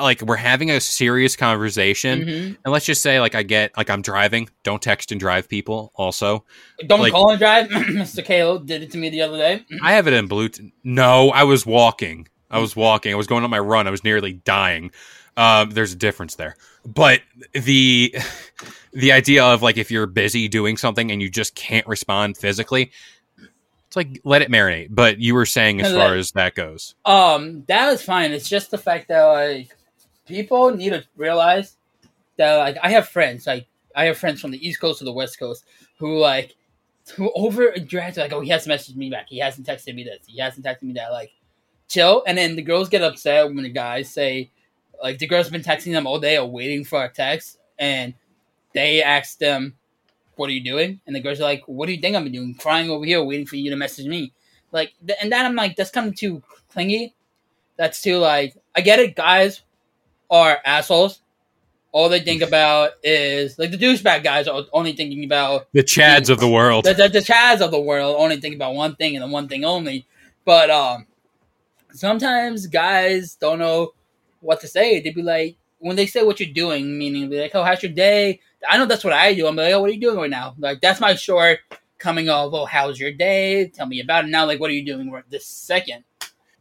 like 0.00 0.20
we're 0.22 0.36
having 0.36 0.70
a 0.70 0.80
serious 0.80 1.36
conversation 1.36 2.20
Mhm. 2.22 2.56
and 2.64 2.72
let's 2.72 2.84
just 2.84 3.00
say 3.02 3.20
like 3.20 3.34
I 3.34 3.42
get 3.44 3.76
like 3.76 3.90
I'm 3.90 4.02
driving, 4.02 4.48
don't 4.64 4.82
text 4.82 5.12
and 5.12 5.20
drive 5.20 5.48
people 5.48 5.92
also. 5.94 6.44
don't 6.86 7.00
like- 7.00 7.12
call 7.12 7.30
and 7.30 7.38
drive. 7.38 7.68
Mr. 7.70 8.24
Kalo 8.24 8.58
did 8.58 8.82
it 8.82 8.90
to 8.92 8.98
me 8.98 9.08
the 9.10 9.22
other 9.22 9.38
day. 9.38 9.64
I 9.82 9.92
have 9.92 10.06
it 10.08 10.12
in 10.14 10.28
Bluetooth. 10.28 10.72
No, 10.82 11.30
I 11.30 11.44
was 11.44 11.64
walking. 11.64 12.26
I 12.50 12.58
was 12.58 12.74
walking. 12.76 13.12
I 13.12 13.16
was 13.16 13.26
going 13.26 13.44
on 13.44 13.50
my 13.50 13.58
run. 13.58 13.86
I 13.86 13.90
was 13.90 14.04
nearly 14.04 14.32
dying. 14.32 14.90
Um, 15.36 15.70
there's 15.70 15.92
a 15.92 15.96
difference 15.96 16.36
there. 16.36 16.56
But 16.86 17.20
the 17.52 18.14
the 18.92 19.12
idea 19.12 19.44
of 19.44 19.62
like 19.62 19.76
if 19.76 19.90
you're 19.90 20.06
busy 20.06 20.48
doing 20.48 20.76
something 20.76 21.10
and 21.10 21.20
you 21.22 21.28
just 21.30 21.54
can't 21.54 21.86
respond 21.86 22.36
physically, 22.36 22.90
it's 23.86 23.96
like 23.96 24.20
let 24.24 24.42
it 24.42 24.50
marinate. 24.50 24.88
But 24.90 25.18
you 25.20 25.34
were 25.34 25.46
saying 25.46 25.80
as 25.80 25.92
far 25.92 26.14
as 26.14 26.32
that 26.32 26.54
goes. 26.54 26.94
Um, 27.04 27.64
that 27.68 27.90
was 27.90 28.02
fine. 28.02 28.32
It's 28.32 28.48
just 28.48 28.70
the 28.70 28.78
fact 28.78 29.08
that 29.08 29.24
like 29.24 29.70
people 30.26 30.70
need 30.74 30.90
to 30.90 31.04
realize 31.16 31.76
that 32.36 32.56
like 32.56 32.76
I 32.82 32.90
have 32.90 33.08
friends, 33.08 33.46
like 33.46 33.66
I 33.94 34.04
have 34.06 34.18
friends 34.18 34.40
from 34.40 34.50
the 34.50 34.66
East 34.66 34.80
Coast 34.80 34.98
to 34.98 35.04
the 35.04 35.12
West 35.12 35.38
Coast 35.38 35.64
who 35.98 36.18
like 36.18 36.54
who 37.16 37.30
over 37.34 37.68
interact 37.68 38.16
like, 38.16 38.32
oh 38.32 38.40
he 38.40 38.50
hasn't 38.50 38.74
messaged 38.74 38.96
me 38.96 39.10
back, 39.10 39.26
he 39.28 39.38
hasn't 39.38 39.66
texted 39.66 39.94
me 39.94 40.04
this, 40.04 40.26
he 40.26 40.40
hasn't 40.40 40.64
texted 40.64 40.82
me 40.82 40.94
that. 40.94 41.12
Like 41.12 41.30
chill. 41.88 42.24
And 42.26 42.36
then 42.36 42.56
the 42.56 42.62
girls 42.62 42.88
get 42.88 43.02
upset 43.02 43.46
when 43.46 43.62
the 43.62 43.70
guys 43.70 44.10
say, 44.10 44.50
like, 45.02 45.18
the 45.18 45.26
girls 45.26 45.46
have 45.46 45.52
been 45.52 45.62
texting 45.62 45.92
them 45.92 46.06
all 46.06 46.18
day 46.18 46.38
or 46.38 46.50
waiting 46.50 46.84
for 46.84 47.04
a 47.04 47.10
text, 47.10 47.58
and 47.78 48.14
they 48.72 49.02
ask 49.02 49.38
them, 49.38 49.74
"What 50.36 50.48
are 50.48 50.52
you 50.52 50.64
doing?" 50.64 51.00
And 51.06 51.14
the 51.14 51.20
girls 51.20 51.40
are 51.40 51.44
like, 51.44 51.62
"What 51.66 51.86
do 51.86 51.92
you 51.92 52.00
think 52.00 52.16
I'm 52.16 52.30
doing? 52.30 52.54
Crying 52.54 52.90
over 52.90 53.04
here, 53.04 53.22
waiting 53.22 53.46
for 53.46 53.56
you 53.56 53.70
to 53.70 53.76
message 53.76 54.06
me." 54.06 54.32
Like, 54.72 54.94
and 55.20 55.30
then 55.30 55.46
I'm 55.46 55.54
like, 55.54 55.76
that's 55.76 55.90
kind 55.90 56.08
of 56.08 56.16
too 56.16 56.42
clingy. 56.68 57.14
That's 57.76 58.02
too 58.02 58.18
like, 58.18 58.56
I 58.74 58.80
get 58.80 58.98
it. 58.98 59.14
Guys 59.14 59.62
are 60.34 60.58
assholes. 60.64 61.20
All 61.92 62.08
they 62.08 62.18
think 62.20 62.42
about 62.42 62.90
is 63.04 63.56
like 63.56 63.70
the 63.70 63.78
douchebag 63.78 64.24
guys 64.24 64.48
are 64.48 64.64
only 64.72 64.94
thinking 64.94 65.22
about 65.24 65.68
The 65.72 65.84
Chads 65.84 66.28
of 66.28 66.40
the 66.40 66.48
world. 66.48 66.84
the, 66.84 66.92
the, 66.92 67.08
the 67.08 67.20
Chads 67.20 67.60
of 67.60 67.70
the 67.70 67.80
world 67.80 68.16
only 68.18 68.40
think 68.40 68.56
about 68.56 68.74
one 68.74 68.96
thing 68.96 69.14
and 69.14 69.22
the 69.22 69.28
one 69.28 69.46
thing 69.46 69.64
only. 69.64 70.04
But 70.44 70.70
um, 70.70 71.06
sometimes 71.92 72.66
guys 72.66 73.36
don't 73.36 73.58
know 73.60 73.92
what 74.40 74.60
to 74.62 74.66
say. 74.68 75.00
They'd 75.00 75.14
be 75.14 75.22
like, 75.22 75.56
when 75.78 75.96
they 75.96 76.06
say 76.06 76.22
what 76.24 76.40
you're 76.40 76.52
doing, 76.52 76.98
meaning 76.98 77.28
be 77.30 77.40
like, 77.40 77.54
"Oh, 77.54 77.62
how's 77.62 77.82
your 77.82 77.92
day?" 77.92 78.40
I 78.68 78.78
know 78.78 78.86
that's 78.86 79.04
what 79.04 79.12
I 79.12 79.34
do. 79.34 79.46
I'm 79.46 79.54
like, 79.56 79.72
"Oh, 79.72 79.80
what 79.80 79.90
are 79.90 79.92
you 79.92 80.00
doing 80.00 80.16
right 80.16 80.30
now?" 80.30 80.54
Like 80.58 80.80
that's 80.80 81.00
my 81.00 81.14
short 81.14 81.60
coming 81.98 82.28
off. 82.28 82.52
Oh, 82.54 82.64
how's 82.64 82.98
your 82.98 83.12
day? 83.12 83.68
Tell 83.68 83.86
me 83.86 84.00
about 84.00 84.24
it 84.24 84.28
now. 84.28 84.46
Like, 84.46 84.60
what 84.60 84.70
are 84.70 84.74
you 84.74 84.84
doing 84.84 85.10
right 85.12 85.24
this 85.30 85.46
second? 85.46 86.04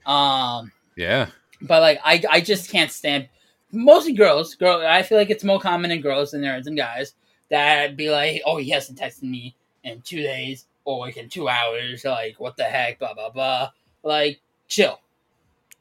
Um, 0.05 0.71
Yeah. 0.95 1.27
but 1.61 1.81
like 1.81 1.99
I 2.03 2.21
I 2.29 2.41
just 2.41 2.69
can't 2.69 2.91
stand 2.91 3.29
mostly 3.73 4.13
girls. 4.13 4.55
Girl, 4.55 4.85
I 4.85 5.03
feel 5.03 5.17
like 5.17 5.29
it's 5.29 5.43
more 5.43 5.59
common 5.59 5.91
in 5.91 6.01
girls 6.01 6.31
than 6.31 6.41
there 6.41 6.57
is 6.57 6.67
in 6.67 6.75
guys 6.75 7.13
that 7.49 7.97
be 7.97 8.09
like, 8.09 8.41
oh, 8.45 8.57
he 8.57 8.69
hasn't 8.69 8.99
texted 8.99 9.23
me 9.23 9.55
in 9.83 10.01
two 10.01 10.21
days 10.21 10.65
or 10.85 10.99
like 10.99 11.17
in 11.17 11.29
two 11.29 11.49
hours. 11.49 12.05
Like, 12.05 12.39
what 12.39 12.57
the 12.57 12.63
heck? 12.63 12.99
Blah 12.99 13.13
blah 13.13 13.29
blah. 13.29 13.69
Like, 14.03 14.39
chill. 14.67 14.99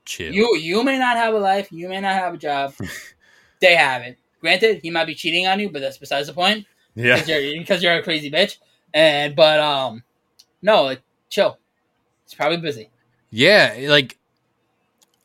Chill. 0.04 0.32
You 0.32 0.56
you 0.56 0.82
may 0.82 0.98
not 0.98 1.16
have 1.16 1.34
a 1.34 1.38
life. 1.38 1.70
You 1.70 1.88
may 1.88 2.00
not 2.00 2.14
have 2.14 2.34
a 2.34 2.38
job. 2.38 2.74
they 3.60 3.74
have 3.74 4.02
it. 4.02 4.18
Granted, 4.40 4.80
he 4.82 4.90
might 4.90 5.06
be 5.06 5.14
cheating 5.14 5.46
on 5.46 5.60
you, 5.60 5.70
but 5.70 5.80
that's 5.80 5.98
besides 5.98 6.26
the 6.26 6.32
point 6.32 6.66
yeah. 6.94 7.14
because 7.14 7.28
you're 7.28 7.92
you're 7.92 8.00
a 8.00 8.02
crazy 8.02 8.30
bitch. 8.30 8.58
And 8.94 9.34
but 9.34 9.60
um, 9.60 10.02
no, 10.60 10.82
like, 10.82 11.02
chill. 11.28 11.58
He's 12.24 12.34
probably 12.34 12.58
busy. 12.58 12.90
Yeah, 13.30 13.74
like 13.88 14.18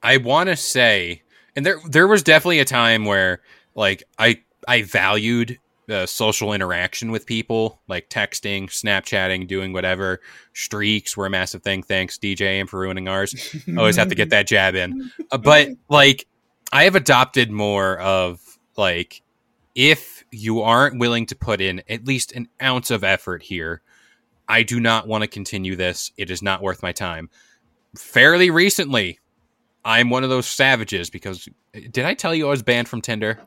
I 0.01 0.17
want 0.17 0.49
to 0.49 0.55
say, 0.55 1.23
and 1.57 1.65
there 1.65 1.79
there 1.89 2.07
was 2.07 2.23
definitely 2.23 2.59
a 2.59 2.65
time 2.65 3.03
where 3.03 3.41
like 3.75 4.03
I 4.17 4.41
I 4.67 4.83
valued 4.83 5.59
social 6.05 6.53
interaction 6.53 7.11
with 7.11 7.25
people, 7.25 7.81
like 7.87 8.09
texting, 8.09 8.65
Snapchatting, 8.65 9.47
doing 9.47 9.73
whatever. 9.73 10.21
Streaks 10.53 11.15
were 11.15 11.25
a 11.25 11.29
massive 11.29 11.63
thing. 11.63 11.81
Thanks, 11.81 12.17
DJ, 12.17 12.59
and 12.59 12.69
for 12.69 12.79
ruining 12.79 13.07
ours. 13.07 13.55
Always 13.77 13.95
have 13.95 14.09
to 14.09 14.15
get 14.15 14.29
that 14.31 14.47
jab 14.47 14.75
in. 14.75 15.11
Uh, 15.31 15.37
but 15.37 15.69
like, 15.89 16.27
I 16.73 16.83
have 16.83 16.95
adopted 16.95 17.51
more 17.51 17.97
of 17.99 18.41
like, 18.75 19.21
if 19.75 20.25
you 20.31 20.61
aren't 20.61 20.99
willing 20.99 21.25
to 21.27 21.35
put 21.35 21.61
in 21.61 21.81
at 21.89 22.05
least 22.05 22.33
an 22.33 22.49
ounce 22.61 22.91
of 22.91 23.05
effort 23.05 23.43
here, 23.43 23.81
I 24.49 24.63
do 24.63 24.81
not 24.81 25.07
want 25.07 25.23
to 25.23 25.27
continue 25.27 25.77
this. 25.77 26.11
It 26.17 26.29
is 26.29 26.41
not 26.41 26.61
worth 26.61 26.83
my 26.83 26.91
time. 26.91 27.29
Fairly 27.95 28.49
recently, 28.49 29.19
I'm 29.87 30.09
one 30.09 30.23
of 30.25 30.29
those 30.29 30.45
savages 30.45 31.09
because 31.09 31.47
did 31.73 32.03
I 32.03 32.13
tell 32.13 32.35
you 32.35 32.47
I 32.47 32.49
was 32.49 32.61
banned 32.61 32.89
from 32.89 33.01
Tinder? 33.01 33.39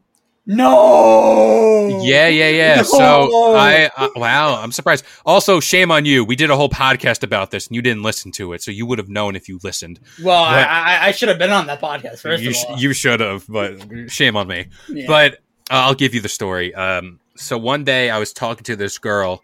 No. 0.46 2.00
Yeah, 2.02 2.28
yeah, 2.28 2.48
yeah. 2.48 2.76
No. 2.76 2.82
So 2.82 3.54
I 3.54 3.90
uh, 3.96 4.08
wow, 4.16 4.60
I'm 4.60 4.72
surprised. 4.72 5.04
Also, 5.26 5.60
shame 5.60 5.90
on 5.90 6.04
you. 6.06 6.24
We 6.24 6.36
did 6.36 6.50
a 6.50 6.56
whole 6.56 6.70
podcast 6.70 7.22
about 7.22 7.50
this, 7.50 7.66
and 7.66 7.76
you 7.76 7.82
didn't 7.82 8.02
listen 8.02 8.32
to 8.32 8.52
it, 8.54 8.62
so 8.62 8.70
you 8.70 8.86
would 8.86 8.98
have 8.98 9.08
known 9.08 9.36
if 9.36 9.48
you 9.48 9.60
listened. 9.62 10.00
Well, 10.22 10.42
I, 10.42 10.62
But- 10.62 10.68
I, 10.70 11.08
I 11.08 11.10
should 11.12 11.28
have 11.28 11.38
been 11.38 11.50
on 11.50 11.66
that 11.66 11.80
podcast 11.80 12.20
first 12.20 12.42
you 12.42 12.54
sh- 12.54 12.64
you 12.78 12.92
should 12.94 13.20
have, 13.20 13.46
but 13.48 14.10
shame 14.10 14.36
on 14.36 14.48
me. 14.48 14.68
Yeah. 14.88 15.04
But 15.06 15.34
uh, 15.70 15.84
I'll 15.84 15.94
give 15.94 16.14
you 16.14 16.20
the 16.20 16.28
story. 16.30 16.74
Um, 16.74 17.20
so 17.36 17.58
one 17.58 17.84
day 17.84 18.08
I 18.10 18.18
was 18.18 18.32
talking 18.32 18.64
to 18.64 18.76
this 18.76 18.98
girl, 18.98 19.42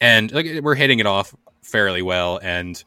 and 0.00 0.32
like, 0.32 0.46
we're 0.62 0.74
hitting 0.74 1.00
it 1.00 1.06
off 1.06 1.34
fairly 1.62 2.02
well, 2.02 2.38
and 2.42 2.82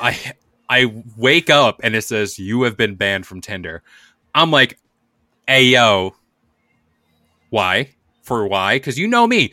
I 0.00 0.32
I 0.72 0.86
wake 1.18 1.50
up 1.50 1.82
and 1.84 1.94
it 1.94 2.00
says 2.00 2.38
you 2.38 2.62
have 2.62 2.78
been 2.78 2.94
banned 2.94 3.26
from 3.26 3.42
Tinder. 3.42 3.82
I'm 4.34 4.50
like, 4.50 4.78
hey 5.46 5.64
yo, 5.64 6.16
why? 7.50 7.90
For 8.22 8.46
why? 8.46 8.76
Because 8.76 8.98
you 8.98 9.06
know 9.06 9.26
me. 9.26 9.52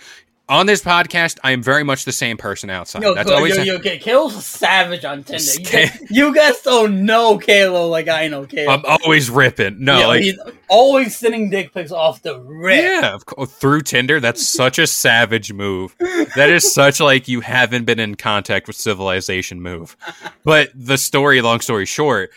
On 0.50 0.66
this 0.66 0.82
podcast, 0.82 1.38
I 1.44 1.52
am 1.52 1.62
very 1.62 1.84
much 1.84 2.06
the 2.06 2.12
same 2.12 2.36
person 2.36 2.72
outside. 2.72 3.04
Yo, 3.04 3.14
That's 3.14 3.30
yo, 3.30 3.36
always 3.36 3.56
yo, 3.56 3.62
yo, 3.62 3.76
okay, 3.76 4.00
Kalo's 4.00 4.36
a 4.36 4.42
savage 4.42 5.06
on 5.06 5.24
Tinder. 5.24 5.44
You, 5.44 5.64
guys, 5.64 6.02
you 6.10 6.34
guys 6.34 6.60
don't 6.62 7.06
know 7.06 7.38
Kalo 7.38 7.88
like 7.88 8.08
I 8.08 8.28
know 8.30 8.48
Kalo. 8.48 8.68
I'm 8.68 8.84
always 8.84 9.30
ripping. 9.30 9.84
No, 9.84 10.00
Yo, 10.00 10.08
like 10.08 10.24
he's 10.24 10.40
always 10.68 11.16
sending 11.16 11.52
dick 11.52 11.72
pics 11.72 11.92
off 11.92 12.24
the 12.24 12.40
rip. 12.42 12.82
Yeah, 12.82 13.14
of 13.14 13.28
course, 13.28 13.52
through 13.52 13.82
Tinder. 13.82 14.20
That's 14.20 14.46
such 14.48 14.80
a 14.80 14.88
savage 14.88 15.54
move. 15.54 15.96
That 16.36 16.50
is 16.50 16.74
such 16.74 17.00
like 17.00 17.28
you 17.28 17.42
haven't 17.42 17.86
been 17.86 18.00
in 18.00 18.16
contact 18.16 18.66
with 18.66 18.76
civilization 18.76 19.62
move. 19.62 19.96
But 20.44 20.72
the 20.74 20.98
story, 20.98 21.42
long 21.42 21.60
story 21.60 21.86
short, 21.86 22.32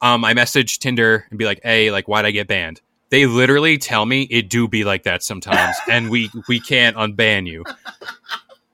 um, 0.00 0.24
I 0.24 0.32
message 0.32 0.78
Tinder 0.78 1.26
and 1.30 1.38
be 1.40 1.44
like, 1.44 1.58
"Hey, 1.64 1.90
like, 1.90 2.06
why'd 2.06 2.24
I 2.24 2.30
get 2.30 2.46
banned?" 2.46 2.80
They 3.10 3.26
literally 3.26 3.78
tell 3.78 4.04
me 4.06 4.22
it 4.22 4.50
do 4.50 4.68
be 4.68 4.84
like 4.84 5.04
that 5.04 5.22
sometimes, 5.22 5.76
and 5.90 6.10
we 6.10 6.30
we 6.48 6.60
can't 6.60 6.96
unban 6.96 7.46
you. 7.46 7.64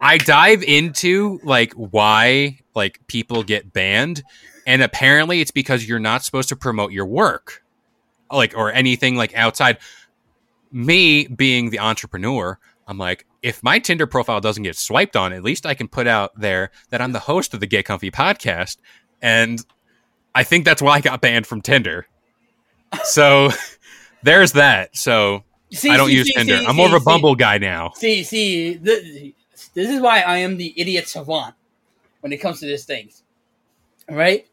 I 0.00 0.18
dive 0.18 0.62
into 0.62 1.40
like 1.42 1.72
why 1.74 2.58
like 2.74 3.00
people 3.06 3.42
get 3.42 3.72
banned, 3.72 4.22
and 4.66 4.82
apparently 4.82 5.40
it's 5.40 5.50
because 5.50 5.88
you're 5.88 5.98
not 5.98 6.24
supposed 6.24 6.48
to 6.50 6.56
promote 6.56 6.92
your 6.92 7.06
work, 7.06 7.62
like 8.30 8.54
or 8.56 8.72
anything 8.72 9.16
like 9.16 9.34
outside 9.34 9.78
me 10.74 11.28
being 11.28 11.70
the 11.70 11.78
entrepreneur, 11.78 12.58
I'm 12.86 12.98
like, 12.98 13.26
if 13.42 13.62
my 13.62 13.78
Tinder 13.78 14.06
profile 14.06 14.40
doesn't 14.40 14.64
get 14.64 14.76
swiped 14.76 15.16
on, 15.16 15.32
at 15.32 15.42
least 15.42 15.64
I 15.64 15.74
can 15.74 15.88
put 15.88 16.06
out 16.06 16.38
there 16.38 16.70
that 16.90 17.00
I'm 17.00 17.12
the 17.12 17.20
host 17.20 17.54
of 17.54 17.60
the 17.60 17.66
Get 17.66 17.84
Comfy 17.84 18.10
podcast. 18.10 18.78
And 19.22 19.64
I 20.34 20.44
think 20.44 20.64
that's 20.64 20.82
why 20.82 20.96
I 20.96 21.00
got 21.00 21.20
banned 21.20 21.46
from 21.46 21.62
Tinder. 21.62 22.06
So 23.04 23.50
there's 24.24 24.52
that. 24.52 24.96
So 24.96 25.44
See, 25.72 25.90
I 25.90 25.96
don't 25.96 26.08
see, 26.08 26.14
use 26.14 26.26
see, 26.26 26.34
Tinder. 26.34 26.60
I'm 26.66 26.76
more 26.76 26.88
of 26.88 26.94
a 26.94 27.04
Bumble 27.04 27.34
guy 27.34 27.58
now. 27.58 27.92
See, 27.94 28.22
see, 28.22 28.76
th- 28.76 29.34
this 29.74 29.90
is 29.90 30.00
why 30.00 30.20
I 30.20 30.38
am 30.38 30.56
the 30.56 30.72
idiot 30.76 31.08
savant 31.08 31.54
when 32.20 32.32
it 32.32 32.38
comes 32.38 32.60
to 32.60 32.66
these 32.66 32.84
things. 32.84 33.22
All 34.08 34.16
right? 34.16 34.46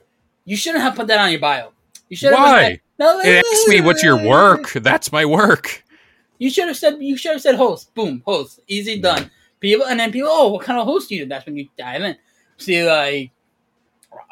You 0.46 0.56
shouldn't 0.56 0.84
have 0.84 0.96
put 0.96 1.08
that 1.08 1.20
on 1.20 1.32
your 1.32 1.40
bio. 1.40 1.72
You 2.10 2.18
should 2.18 2.34
have 2.34 2.40
Why? 2.40 2.80
No, 3.00 3.20
It 3.20 3.44
asks 3.46 3.68
me, 3.68 3.82
what's 3.82 4.04
your 4.04 4.18
work? 4.18 4.74
That's 4.74 5.12
my 5.12 5.26
work. 5.26 5.84
You 6.38 6.50
should 6.50 6.68
have 6.68 6.78
said 6.78 6.98
you 7.00 7.16
should 7.18 7.34
have 7.34 7.42
said 7.42 7.56
host. 7.56 7.94
Boom, 7.94 8.24
host. 8.26 8.60
Easy 8.68 9.00
done. 9.00 9.30
People 9.60 9.86
and 9.86 10.00
then 10.00 10.12
people, 10.12 10.30
oh, 10.32 10.50
what 10.50 10.66
kind 10.66 10.80
of 10.80 10.86
host 10.86 11.10
do 11.10 11.16
you? 11.16 11.24
do? 11.24 11.30
That's 11.30 11.46
when 11.46 11.56
you 11.56 11.70
dive 11.78 12.02
in. 12.02 12.18
See, 12.58 12.84
like, 12.84 13.32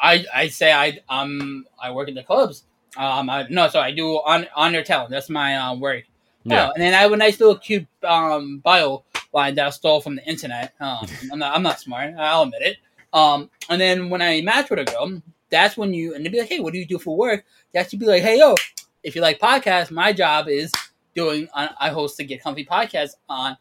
I 0.01 0.25
I 0.33 0.47
say 0.47 0.71
I 0.73 0.99
um 1.07 1.65
I 1.81 1.91
work 1.91 2.09
at 2.09 2.15
the 2.15 2.23
clubs. 2.23 2.63
Um, 2.97 3.29
I, 3.29 3.45
no, 3.49 3.67
so 3.69 3.79
I 3.79 3.91
do 3.91 4.15
on 4.15 4.47
on 4.55 4.71
their 4.71 4.83
talent. 4.83 5.11
That's 5.11 5.29
my 5.29 5.55
uh, 5.55 5.75
work. 5.75 6.03
Yeah. 6.43 6.69
Oh, 6.69 6.71
and 6.73 6.81
then 6.81 6.93
I 6.93 6.97
have 7.01 7.11
a 7.11 7.17
nice 7.17 7.39
little 7.39 7.57
cute 7.57 7.85
um 8.03 8.59
bio 8.59 9.03
line 9.33 9.55
that 9.55 9.67
I 9.67 9.69
stole 9.69 10.01
from 10.01 10.15
the 10.15 10.25
internet. 10.25 10.73
Um, 10.79 11.05
I'm 11.31 11.39
not 11.39 11.55
I'm 11.55 11.63
not 11.63 11.79
smart. 11.79 12.15
I'll 12.17 12.43
admit 12.43 12.61
it. 12.61 12.77
Um, 13.13 13.49
and 13.69 13.79
then 13.79 14.09
when 14.09 14.21
I 14.21 14.41
match 14.41 14.69
with 14.69 14.79
a 14.79 14.85
girl, 14.85 15.21
that's 15.49 15.75
when 15.77 15.93
you 15.93 16.15
and 16.15 16.25
they'd 16.25 16.31
be 16.31 16.39
like, 16.39 16.49
hey, 16.49 16.59
what 16.59 16.73
do 16.73 16.79
you 16.79 16.85
do 16.85 16.97
for 16.99 17.15
work? 17.15 17.45
Have 17.75 17.89
to 17.89 17.97
be 17.97 18.05
like, 18.05 18.23
hey, 18.23 18.39
yo, 18.39 18.55
if 19.03 19.15
you 19.15 19.21
like 19.21 19.39
podcasts, 19.39 19.91
my 19.91 20.13
job 20.13 20.47
is 20.47 20.71
doing. 21.13 21.47
I 21.53 21.69
I 21.79 21.89
host 21.89 22.17
the 22.17 22.23
Get 22.23 22.41
Comfy 22.41 22.65
podcast 22.65 23.11
on 23.27 23.57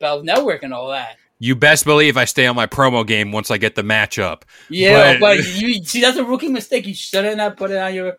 Bleav 0.00 0.24
Network 0.24 0.62
and 0.62 0.72
all 0.74 0.88
that. 0.90 1.16
You 1.40 1.54
best 1.54 1.84
believe 1.84 2.16
I 2.16 2.24
stay 2.24 2.46
on 2.48 2.56
my 2.56 2.66
promo 2.66 3.06
game 3.06 3.30
once 3.30 3.50
I 3.52 3.58
get 3.58 3.76
the 3.76 3.82
matchup. 3.82 4.42
Yeah, 4.68 5.12
But- 5.14 5.20
but, 5.20 5.36
you 5.60 5.84
see, 5.84 6.00
that's 6.00 6.16
a 6.16 6.24
rookie 6.24 6.48
mistake. 6.48 6.84
You 6.86 6.94
shouldn't 6.94 7.38
have 7.38 7.56
put 7.56 7.70
it 7.70 7.76
on 7.78 7.94
your. 7.94 8.16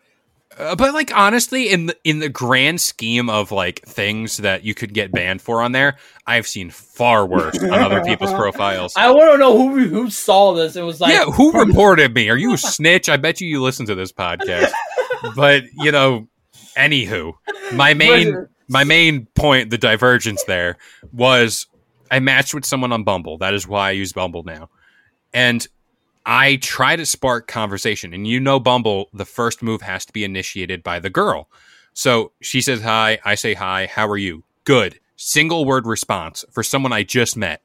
Uh, 0.58 0.74
but 0.74 0.92
like 0.92 1.16
honestly, 1.16 1.70
in 1.70 1.86
the 1.86 1.96
in 2.02 2.18
the 2.18 2.28
grand 2.28 2.80
scheme 2.80 3.30
of 3.30 3.52
like 3.52 3.82
things 3.82 4.38
that 4.38 4.64
you 4.64 4.74
could 4.74 4.92
get 4.92 5.12
banned 5.12 5.40
for 5.40 5.62
on 5.62 5.72
there, 5.72 5.96
I've 6.26 6.46
seen 6.46 6.70
far 6.70 7.24
worse 7.24 7.62
on 7.62 7.72
other 7.72 8.02
people's 8.02 8.32
profiles. 8.34 8.94
I 8.96 9.10
want 9.10 9.32
to 9.32 9.38
know 9.38 9.56
who 9.56 9.88
who 9.88 10.10
saw 10.10 10.52
this. 10.54 10.74
It 10.74 10.82
was 10.82 11.00
like, 11.00 11.12
yeah, 11.12 11.24
who 11.24 11.52
reported 11.52 12.14
me? 12.14 12.28
Are 12.30 12.36
you 12.36 12.54
a 12.54 12.58
snitch? 12.58 13.08
I 13.08 13.16
bet 13.16 13.40
you 13.40 13.48
you 13.48 13.62
listen 13.62 13.86
to 13.86 13.94
this 13.94 14.12
podcast. 14.12 14.72
But 15.36 15.64
you 15.74 15.92
know, 15.92 16.28
anywho, 16.78 17.34
my 17.74 17.92
main 17.92 18.48
my 18.68 18.84
main 18.84 19.26
point, 19.34 19.68
the 19.68 19.76
divergence 19.76 20.42
there 20.44 20.78
was 21.12 21.66
I 22.10 22.20
matched 22.20 22.54
with 22.54 22.64
someone 22.64 22.90
on 22.90 23.04
Bumble. 23.04 23.36
That 23.36 23.52
is 23.52 23.68
why 23.68 23.88
I 23.88 23.90
use 23.90 24.14
Bumble 24.14 24.44
now, 24.44 24.70
and 25.34 25.66
I 26.30 26.56
try 26.62 26.94
to 26.94 27.04
spark 27.04 27.48
conversation. 27.48 28.14
And 28.14 28.24
you 28.24 28.38
know, 28.38 28.60
Bumble, 28.60 29.08
the 29.12 29.24
first 29.24 29.64
move 29.64 29.82
has 29.82 30.06
to 30.06 30.12
be 30.12 30.22
initiated 30.22 30.84
by 30.84 31.00
the 31.00 31.10
girl. 31.10 31.48
So 31.92 32.30
she 32.40 32.60
says 32.60 32.82
hi, 32.82 33.18
I 33.24 33.34
say 33.34 33.54
hi. 33.54 33.86
How 33.86 34.06
are 34.06 34.16
you? 34.16 34.44
Good. 34.62 35.00
Single 35.16 35.64
word 35.64 35.86
response 35.86 36.44
for 36.52 36.62
someone 36.62 36.92
I 36.92 37.02
just 37.02 37.36
met. 37.36 37.62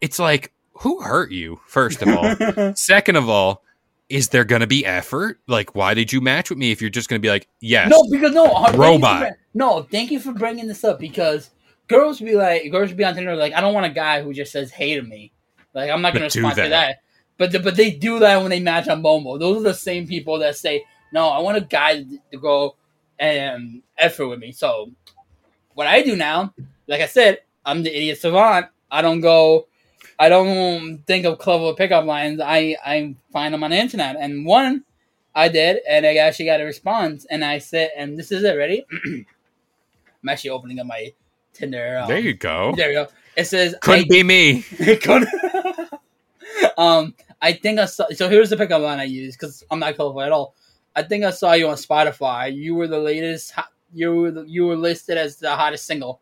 It's 0.00 0.20
like, 0.20 0.52
who 0.74 1.02
hurt 1.02 1.32
you? 1.32 1.60
First 1.66 2.02
of 2.02 2.08
all. 2.08 2.74
Second 2.76 3.16
of 3.16 3.28
all, 3.28 3.64
is 4.08 4.28
there 4.28 4.44
going 4.44 4.60
to 4.60 4.68
be 4.68 4.86
effort? 4.86 5.40
Like, 5.48 5.74
why 5.74 5.94
did 5.94 6.12
you 6.12 6.20
match 6.20 6.50
with 6.50 6.58
me 6.60 6.70
if 6.70 6.80
you're 6.80 6.88
just 6.88 7.08
going 7.08 7.20
to 7.20 7.26
be 7.26 7.30
like, 7.30 7.48
yes, 7.58 7.90
No, 7.90 8.04
because 8.12 8.32
no, 8.32 8.44
uh, 8.44 8.66
thank 8.66 8.76
for 8.76 8.80
Robot. 8.80 9.32
no, 9.54 9.82
thank 9.82 10.12
you 10.12 10.20
for 10.20 10.30
bringing 10.32 10.68
this 10.68 10.84
up 10.84 11.00
because 11.00 11.50
girls 11.88 12.20
be 12.20 12.36
like, 12.36 12.70
girls 12.70 12.92
be 12.92 13.02
on 13.02 13.16
Tinder 13.16 13.34
like, 13.34 13.54
I 13.54 13.60
don't 13.60 13.74
want 13.74 13.86
a 13.86 13.90
guy 13.90 14.22
who 14.22 14.32
just 14.32 14.52
says 14.52 14.70
hey 14.70 14.94
to 14.94 15.02
me. 15.02 15.32
Like, 15.74 15.90
I'm 15.90 16.00
not 16.00 16.14
gonna 16.14 16.28
do 16.30 16.38
respond 16.38 16.54
to 16.62 16.68
that. 16.68 16.98
But 17.36 17.52
the, 17.52 17.58
but 17.60 17.76
they 17.76 17.90
do 17.90 18.18
that 18.20 18.40
when 18.40 18.50
they 18.50 18.60
match 18.60 18.88
on 18.88 19.02
Bumble. 19.02 19.38
Those 19.38 19.58
are 19.58 19.64
the 19.68 19.74
same 19.74 20.06
people 20.06 20.38
that 20.38 20.56
say, 20.56 20.84
no, 21.12 21.28
I 21.28 21.40
want 21.40 21.56
a 21.56 21.60
guy 21.62 22.04
to, 22.32 22.38
go 22.38 22.76
and 23.18 23.82
effort 23.98 24.28
with 24.28 24.38
me. 24.38 24.52
So 24.52 24.90
what 25.74 25.86
I 25.86 26.02
do 26.02 26.16
now, 26.16 26.54
like 26.86 27.00
I 27.00 27.06
said, 27.06 27.40
I'm 27.64 27.82
the 27.82 27.94
idiot 27.96 28.18
savant. 28.20 28.66
I 28.90 29.02
don't 29.02 29.20
go. 29.20 29.66
I 30.18 30.28
don't 30.28 30.98
think 31.06 31.24
of 31.26 31.38
clever 31.38 31.74
pickup 31.74 32.04
lines. 32.04 32.40
I 32.40 32.76
I 32.84 33.16
find 33.32 33.52
them 33.52 33.64
on 33.64 33.70
the 33.70 33.76
internet, 33.76 34.16
and 34.18 34.46
one 34.46 34.84
I 35.34 35.48
did, 35.48 35.80
and 35.88 36.06
I 36.06 36.16
actually 36.16 36.44
got 36.46 36.60
a 36.60 36.64
response. 36.64 37.24
And 37.28 37.44
I 37.44 37.58
said, 37.58 37.90
and 37.96 38.16
this 38.16 38.30
is 38.30 38.44
it. 38.44 38.52
Ready? 38.56 38.84
I'm 39.04 40.28
actually 40.28 40.50
opening 40.50 40.78
up 40.78 40.86
my 40.86 41.12
Tinder. 41.52 41.98
um, 42.02 42.08
there 42.08 42.18
you 42.18 42.34
go. 42.34 42.74
There 42.76 42.88
we 42.88 42.94
go. 42.94 43.08
It 43.36 43.44
says 43.46 43.74
Couldn't 43.80 44.04
I- 44.04 44.08
be 44.08 44.22
me. 44.22 44.64
it 44.72 45.02
could. 45.02 45.26
um, 46.78 47.14
I 47.40 47.52
think 47.52 47.78
I 47.78 47.86
saw. 47.86 48.06
So 48.14 48.28
here's 48.28 48.50
the 48.50 48.56
pickup 48.56 48.82
line 48.82 49.00
I 49.00 49.04
use 49.04 49.36
because 49.36 49.64
I'm 49.70 49.78
not 49.78 49.96
colorful 49.96 50.22
at 50.22 50.32
all. 50.32 50.54
I 50.96 51.02
think 51.02 51.24
I 51.24 51.30
saw 51.30 51.52
you 51.54 51.68
on 51.68 51.76
Spotify. 51.76 52.54
You 52.54 52.74
were 52.74 52.86
the 52.86 52.98
latest. 52.98 53.54
You 53.92 54.14
were 54.14 54.30
the, 54.30 54.44
you 54.44 54.66
were 54.66 54.76
listed 54.76 55.18
as 55.18 55.36
the 55.36 55.54
hottest 55.54 55.86
single. 55.86 56.20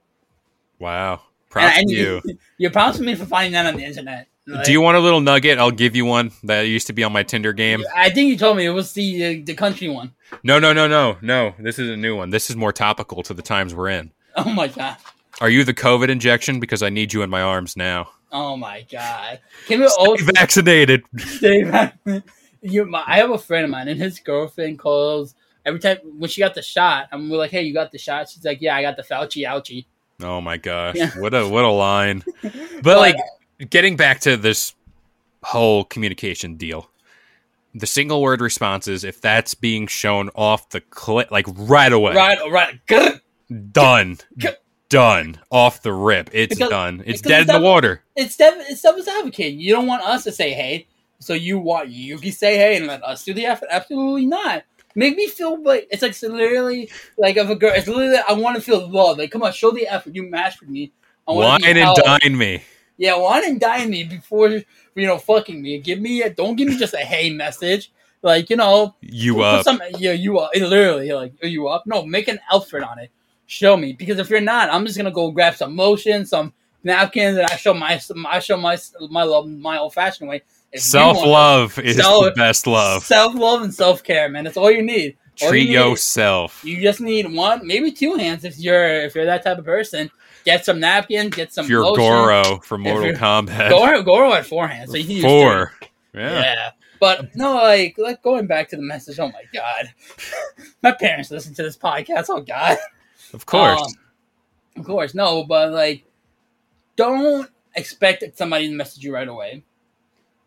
Wow. 0.79 1.23
Props 1.49 1.79
And 1.79 1.91
you. 1.91 2.23
You're 2.59 2.71
proud 2.71 2.95
of 2.95 3.01
me 3.01 3.15
for 3.15 3.27
finding 3.27 3.53
that 3.53 3.67
on 3.67 3.77
the 3.77 3.85
internet. 3.85 4.27
Like, 4.47 4.65
Do 4.65 4.73
you 4.73 4.81
want 4.81 4.97
a 4.97 5.01
little 5.01 5.21
nugget? 5.21 5.59
I'll 5.59 5.71
give 5.71 5.95
you 5.95 6.05
one 6.05 6.33
that 6.43 6.63
used 6.63 6.89
to 6.89 6.93
be 6.93 7.05
on 7.05 7.13
my 7.13 7.23
Tinder 7.23 7.53
game. 7.53 7.85
I 7.95 8.11
think 8.11 8.29
you 8.29 8.37
told 8.37 8.57
me 8.57 8.67
it 8.67 8.71
was 8.71 8.93
the 8.93 9.25
uh, 9.25 9.43
the 9.45 9.55
country 9.55 9.89
one. 9.89 10.13
No, 10.43 10.59
no, 10.59 10.73
no, 10.73 10.89
no, 10.89 11.17
no. 11.23 11.55
This 11.61 11.79
is 11.79 11.89
a 11.89 11.97
new 11.97 12.17
one. 12.17 12.31
This 12.31 12.51
is 12.51 12.57
more 12.57 12.73
topical 12.73 13.23
to 13.23 13.35
the 13.35 13.43
times 13.43 13.75
we're 13.75 13.91
in. 13.91 14.11
Oh 14.35 14.51
my 14.51 14.67
god. 14.67 14.97
Are 15.41 15.49
you 15.49 15.63
the 15.63 15.75
COVID 15.75 16.09
injection? 16.09 16.59
Because 16.59 16.83
I 16.83 16.89
need 16.89 17.13
you 17.13 17.23
in 17.23 17.31
my 17.31 17.43
arms 17.43 17.77
now. 17.77 18.11
Oh 18.33 18.57
my 18.57 18.87
god. 18.91 19.41
Can 19.67 19.87
Stay 19.89 20.17
vaccinated. 20.35 21.05
stay 21.19 21.65
back? 21.65 21.99
You, 22.63 22.87
my, 22.87 23.03
I 23.07 23.19
have 23.19 23.31
a 23.31 23.39
friend 23.39 23.65
of 23.65 23.71
mine, 23.71 23.89
and 23.89 24.01
his 24.01 24.19
girlfriend 24.21 24.79
calls 24.79 25.35
every 25.67 25.81
time 25.81 25.99
when 26.19 26.31
she 26.31 26.41
got 26.41 26.55
the 26.55 26.63
shot. 26.63 27.09
We're 27.13 27.37
like, 27.37 27.51
"Hey, 27.51 27.63
you 27.63 27.75
got 27.75 27.93
the 27.93 27.99
shot?" 27.99 28.31
She's 28.31 28.45
like, 28.45 28.61
"Yeah, 28.61 28.77
I 28.77 28.83
got 28.83 28.97
the 28.97 29.03
Fauci 29.03 29.47
ouchie." 29.47 29.85
Oh 30.23 30.41
my 30.41 30.57
gosh. 30.57 30.95
Yeah. 30.97 31.11
What 31.19 31.35
a 31.35 31.47
what 31.49 31.65
a 31.65 31.71
line. 31.71 32.23
But 32.83 32.99
like 32.99 33.17
getting 33.71 33.97
back 33.97 34.21
to 34.21 34.37
this 34.37 34.75
whole 35.43 35.85
communication 35.85 36.57
deal. 36.57 36.91
The 37.75 37.87
single 37.87 38.21
word 38.21 38.41
responses, 38.41 39.03
if 39.05 39.21
that's 39.21 39.55
being 39.55 39.87
shown 39.87 40.31
off 40.35 40.69
the 40.71 40.81
clip 40.81 41.31
like 41.31 41.47
right 41.49 41.93
away. 41.93 42.15
right, 42.15 42.39
right. 42.51 42.81
Done. 43.73 44.19
Done. 44.93 45.39
Off 45.51 45.83
the 45.83 45.93
rip. 45.93 46.31
It's 46.33 46.55
Because- 46.55 46.71
done. 46.71 47.03
It's 47.07 47.21
dead 47.21 47.43
in 47.43 47.47
the 47.49 47.61
water. 47.61 48.03
it's 48.17 48.37
dev- 48.37 48.55
it's 48.69 48.83
devil's 48.83 49.09
advocate. 49.09 49.55
You 49.55 49.73
don't 49.73 49.87
want 49.87 50.03
us 50.03 50.25
to 50.25 50.33
say 50.33 50.53
hey, 50.53 50.87
so 51.19 51.33
you 51.35 51.59
want 51.59 51.89
you 51.89 52.19
can 52.19 52.33
say 52.33 52.57
hey 52.57 52.77
and 52.77 52.87
let 52.87 53.03
us 53.03 53.25
do 53.25 53.33
the 53.35 53.47
effort. 53.47 53.69
Absolutely 53.71 54.27
not. 54.27 54.65
Make 54.95 55.17
me 55.17 55.27
feel 55.29 55.63
like 55.63 55.89
it's 55.91 56.03
like 56.03 56.21
literally 56.23 56.91
like 57.17 57.37
of 57.39 57.49
a 57.49 57.57
girl. 57.57 57.73
It's 57.75 57.89
literally 57.89 58.19
I 58.29 58.33
want 58.35 58.57
to 58.57 58.63
feel 58.63 58.87
love. 58.89 59.19
Like 59.19 59.31
come 59.31 59.43
on, 59.43 59.53
show 59.53 59.71
the 59.71 59.89
effort. 59.89 60.15
You 60.15 60.25
matched 60.25 60.61
with 60.61 60.69
me. 60.69 60.93
I 61.27 61.33
Wine 61.33 61.65
and 61.65 61.97
dine 61.97 62.37
me. 62.37 62.63
Yeah, 62.99 63.17
wine 63.17 63.43
and 63.47 63.59
dine 63.59 63.89
me 63.89 64.05
before 64.05 64.49
you 64.51 64.63
know 65.07 65.17
fucking 65.19 65.63
me. 65.63 65.79
Give 65.79 66.01
me 66.01 66.23
a 66.23 66.29
don't 66.31 66.57
give 66.57 66.69
me 66.69 66.77
just 66.77 66.93
a 66.95 66.99
hey 66.99 67.31
message. 67.31 67.91
Like 68.21 68.51
you 68.51 68.57
know, 68.57 68.95
You 69.01 69.41
up. 69.43 69.65
some 69.65 69.81
yeah 69.99 70.13
you 70.13 70.39
up. 70.39 70.51
It 70.55 70.67
literally 70.67 71.11
like 71.13 71.33
are 71.43 71.49
you 71.49 71.69
up? 71.69 71.85
No, 71.87 72.05
make 72.05 72.29
an 72.29 72.39
effort 72.53 72.83
on 72.83 72.99
it. 72.99 73.11
Show 73.53 73.77
me 73.77 73.93
because 73.93 74.19
if 74.19 74.31
you're 74.31 74.41
not, 74.41 74.71
I'm 74.71 74.87
just 74.87 74.97
gonna 74.97 75.11
go 75.11 75.31
grab 75.31 75.55
some 75.57 75.77
lotion, 75.77 76.25
some 76.25 76.55
napkins, 76.85 77.37
and 77.37 77.47
I 77.47 77.57
show 77.57 77.75
my 77.75 78.01
I 78.27 78.39
show 78.39 78.57
my 78.57 78.79
my 79.11 79.25
love 79.25 79.47
my 79.47 79.77
old 79.77 79.93
fashioned 79.93 80.31
way. 80.31 80.41
Self 80.75 81.19
love 81.19 81.79
is 81.79 81.97
Self- 81.97 82.25
the 82.25 82.31
best 82.31 82.67
love. 82.67 83.03
self 83.05 83.35
love 83.35 83.61
and 83.61 83.75
self 83.75 84.03
care, 84.03 84.31
man. 84.31 84.45
That's 84.45 84.57
all 84.57 84.71
you 84.71 84.81
need. 84.81 85.19
All 85.43 85.51
Treat 85.51 85.69
you 85.69 85.79
need- 85.79 85.85
yourself. 85.91 86.65
You 86.65 86.81
just 86.81 87.03
need 87.03 87.31
one, 87.31 87.67
maybe 87.67 87.93
two 87.93 88.15
hands 88.15 88.45
if 88.47 88.59
you're 88.59 89.03
if 89.05 89.15
you're 89.15 89.27
that 89.27 89.45
type 89.45 89.59
of 89.59 89.67
person. 89.67 90.11
Get 90.47 90.65
some 90.65 90.81
napkins, 90.81 91.37
get 91.37 91.53
some 91.53 91.65
If 91.67 91.71
you're 91.71 91.85
lotion. 91.85 92.03
Goro 92.05 92.59
from 92.65 92.81
Mortal 92.81 93.13
Kombat. 93.13 93.69
Goro, 93.69 94.03
Goro 94.03 94.33
had 94.33 94.47
four 94.47 94.67
hands, 94.67 94.91
so 94.93 94.97
you 94.97 95.21
Four. 95.21 95.73
Yeah. 96.15 96.41
Yeah. 96.41 96.71
But 96.99 97.37
no, 97.37 97.55
like, 97.55 97.97
like 97.99 98.23
going 98.23 98.47
back 98.47 98.71
to 98.71 98.77
the 98.77 98.83
message. 98.83 99.19
Oh 99.21 99.29
my 99.29 99.43
god, 99.53 99.93
my 100.83 100.93
parents 100.93 101.31
listen 101.31 101.53
to 101.55 101.63
this 101.63 101.77
podcast. 101.77 102.27
Oh 102.31 102.41
god, 102.41 102.79
Of 103.33 103.47
course. 103.47 103.81
Um, 103.81 103.89
of 104.77 104.85
course, 104.85 105.15
no. 105.15 105.45
But 105.45 105.73
like, 105.73 106.05
don't 106.97 107.49
expect 107.75 108.21
that 108.21 108.37
somebody 108.37 108.69
to 108.69 108.75
message 108.75 109.03
you 109.03 109.15
right 109.15 109.29
away. 109.29 109.65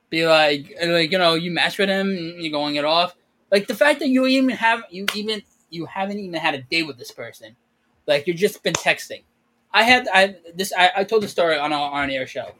Be 0.09 0.27
like, 0.27 0.73
like 0.83 1.11
you 1.11 1.17
know, 1.17 1.33
you 1.33 1.51
match 1.51 1.77
with 1.77 1.89
him, 1.89 2.15
you're 2.37 2.51
going 2.51 2.75
it 2.75 2.85
off. 2.85 3.15
Like 3.51 3.67
the 3.67 3.75
fact 3.75 3.99
that 3.99 4.09
you 4.09 4.25
even 4.25 4.49
have 4.49 4.83
you 4.89 5.05
even 5.15 5.41
you 5.69 5.85
haven't 5.85 6.19
even 6.19 6.39
had 6.39 6.55
a 6.55 6.61
date 6.61 6.87
with 6.87 6.97
this 6.97 7.11
person. 7.11 7.55
Like 8.07 8.27
you've 8.27 8.37
just 8.37 8.63
been 8.63 8.73
texting. 8.73 9.23
I 9.73 9.83
had 9.83 10.07
I 10.13 10.35
this 10.55 10.71
I, 10.77 10.91
I 10.97 11.03
told 11.03 11.23
the 11.23 11.27
story 11.27 11.57
on 11.57 11.73
our 11.73 11.91
on 11.91 12.09
air 12.09 12.27
show. 12.27 12.51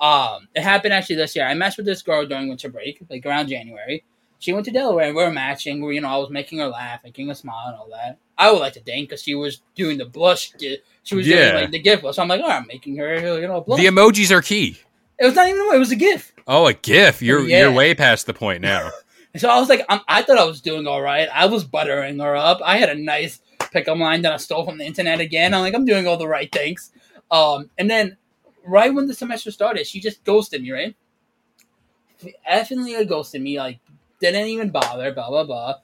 Um, 0.00 0.48
it 0.54 0.62
happened 0.62 0.92
actually 0.92 1.16
this 1.16 1.34
year. 1.36 1.46
I 1.46 1.54
matched 1.54 1.78
with 1.78 1.86
this 1.86 2.02
girl 2.02 2.26
during 2.26 2.48
winter 2.48 2.68
break, 2.68 3.02
like 3.08 3.24
around 3.24 3.48
January. 3.48 4.04
She 4.38 4.52
went 4.52 4.66
to 4.66 4.70
Delaware, 4.72 5.06
and 5.06 5.16
we 5.16 5.22
were 5.22 5.30
matching. 5.30 5.82
We, 5.82 5.94
you 5.94 6.00
know, 6.02 6.08
I 6.08 6.18
was 6.18 6.28
making 6.28 6.58
her 6.58 6.68
laugh, 6.68 7.00
making 7.02 7.28
her 7.28 7.34
smile, 7.34 7.68
and 7.68 7.76
all 7.76 7.88
that. 7.92 8.18
I 8.38 8.50
would 8.52 8.60
like 8.60 8.74
to 8.74 8.80
think 8.80 9.08
because 9.08 9.22
she 9.22 9.34
was 9.34 9.62
doing 9.74 9.98
the 9.98 10.04
blush. 10.04 10.52
She 11.02 11.14
was 11.14 11.26
Yeah. 11.26 11.52
doing 11.52 11.62
like 11.62 11.70
the 11.70 11.78
gift. 11.78 12.02
So 12.14 12.22
I'm 12.22 12.28
like, 12.28 12.40
oh, 12.44 12.48
I'm 12.50 12.66
making 12.66 12.96
her, 12.98 13.38
you 13.40 13.46
know, 13.48 13.60
blush. 13.62 13.80
the 13.80 13.86
emojis 13.86 14.30
are 14.30 14.42
key. 14.42 14.78
it 15.18 15.24
was 15.24 15.34
not 15.34 15.48
even. 15.48 15.60
It 15.74 15.78
was 15.78 15.90
a 15.92 15.96
gift. 15.96 16.32
Oh, 16.46 16.66
a 16.66 16.74
GIF. 16.74 17.22
You're 17.22 17.40
Yeah. 17.48 17.60
you're 17.60 17.72
way 17.72 17.94
past 17.94 18.26
the 18.26 18.34
point 18.34 18.60
now. 18.62 18.90
So 19.36 19.50
I 19.50 19.60
was 19.60 19.68
like, 19.68 19.84
I'm, 19.90 20.00
I 20.08 20.22
thought 20.22 20.38
I 20.38 20.44
was 20.44 20.62
doing 20.62 20.86
all 20.86 21.02
right. 21.02 21.28
I 21.30 21.44
was 21.44 21.62
buttering 21.62 22.18
her 22.20 22.34
up. 22.34 22.58
I 22.64 22.78
had 22.78 22.88
a 22.88 22.94
nice 22.94 23.38
pickup 23.70 23.98
line 23.98 24.22
that 24.22 24.32
I 24.32 24.38
stole 24.38 24.64
from 24.64 24.78
the 24.78 24.86
internet 24.86 25.20
again. 25.20 25.52
I'm 25.52 25.60
like, 25.60 25.74
I'm 25.74 25.84
doing 25.84 26.06
all 26.06 26.16
the 26.16 26.26
right 26.26 26.50
things. 26.50 26.90
Um, 27.30 27.68
and 27.76 27.90
then 27.90 28.16
right 28.64 28.94
when 28.94 29.06
the 29.06 29.12
semester 29.12 29.50
started, 29.50 29.86
she 29.86 30.00
just 30.00 30.24
ghosted 30.24 30.62
me, 30.62 30.72
right? 30.72 30.96
She 32.22 32.34
Definitely 32.48 33.04
ghosted 33.04 33.42
me, 33.42 33.58
like 33.58 33.78
didn't 34.22 34.46
even 34.46 34.70
bother, 34.70 35.12
blah 35.12 35.28
blah 35.28 35.44
blah. 35.44 35.74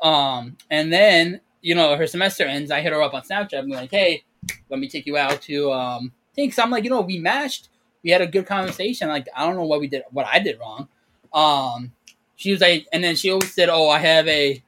Um, 0.00 0.56
and 0.70 0.92
then 0.92 1.40
you 1.62 1.74
know 1.74 1.96
her 1.96 2.06
semester 2.06 2.44
ends. 2.44 2.70
I 2.70 2.80
hit 2.80 2.92
her 2.92 3.02
up 3.02 3.14
on 3.14 3.22
Snapchat. 3.22 3.58
I'm 3.58 3.68
like, 3.68 3.90
hey, 3.90 4.24
let 4.70 4.78
me 4.80 4.88
take 4.88 5.06
you 5.06 5.16
out 5.16 5.42
to 5.42 5.72
um 5.72 6.12
things. 6.34 6.58
I'm 6.58 6.70
like, 6.70 6.84
you 6.84 6.90
know, 6.90 7.00
we 7.00 7.18
matched. 7.18 7.68
We 8.02 8.10
had 8.10 8.20
a 8.20 8.26
good 8.26 8.46
conversation. 8.46 9.08
Like, 9.08 9.26
I 9.36 9.44
don't 9.46 9.56
know 9.56 9.64
what 9.64 9.80
we 9.80 9.88
did, 9.88 10.04
what 10.10 10.26
I 10.26 10.38
did 10.38 10.60
wrong. 10.60 10.88
Um, 11.32 11.92
she 12.36 12.52
was 12.52 12.60
like, 12.60 12.86
and 12.92 13.02
then 13.02 13.16
she 13.16 13.30
always 13.30 13.52
said, 13.52 13.68
"Oh, 13.68 13.88
I 13.88 13.98
have 13.98 14.28
a 14.28 14.62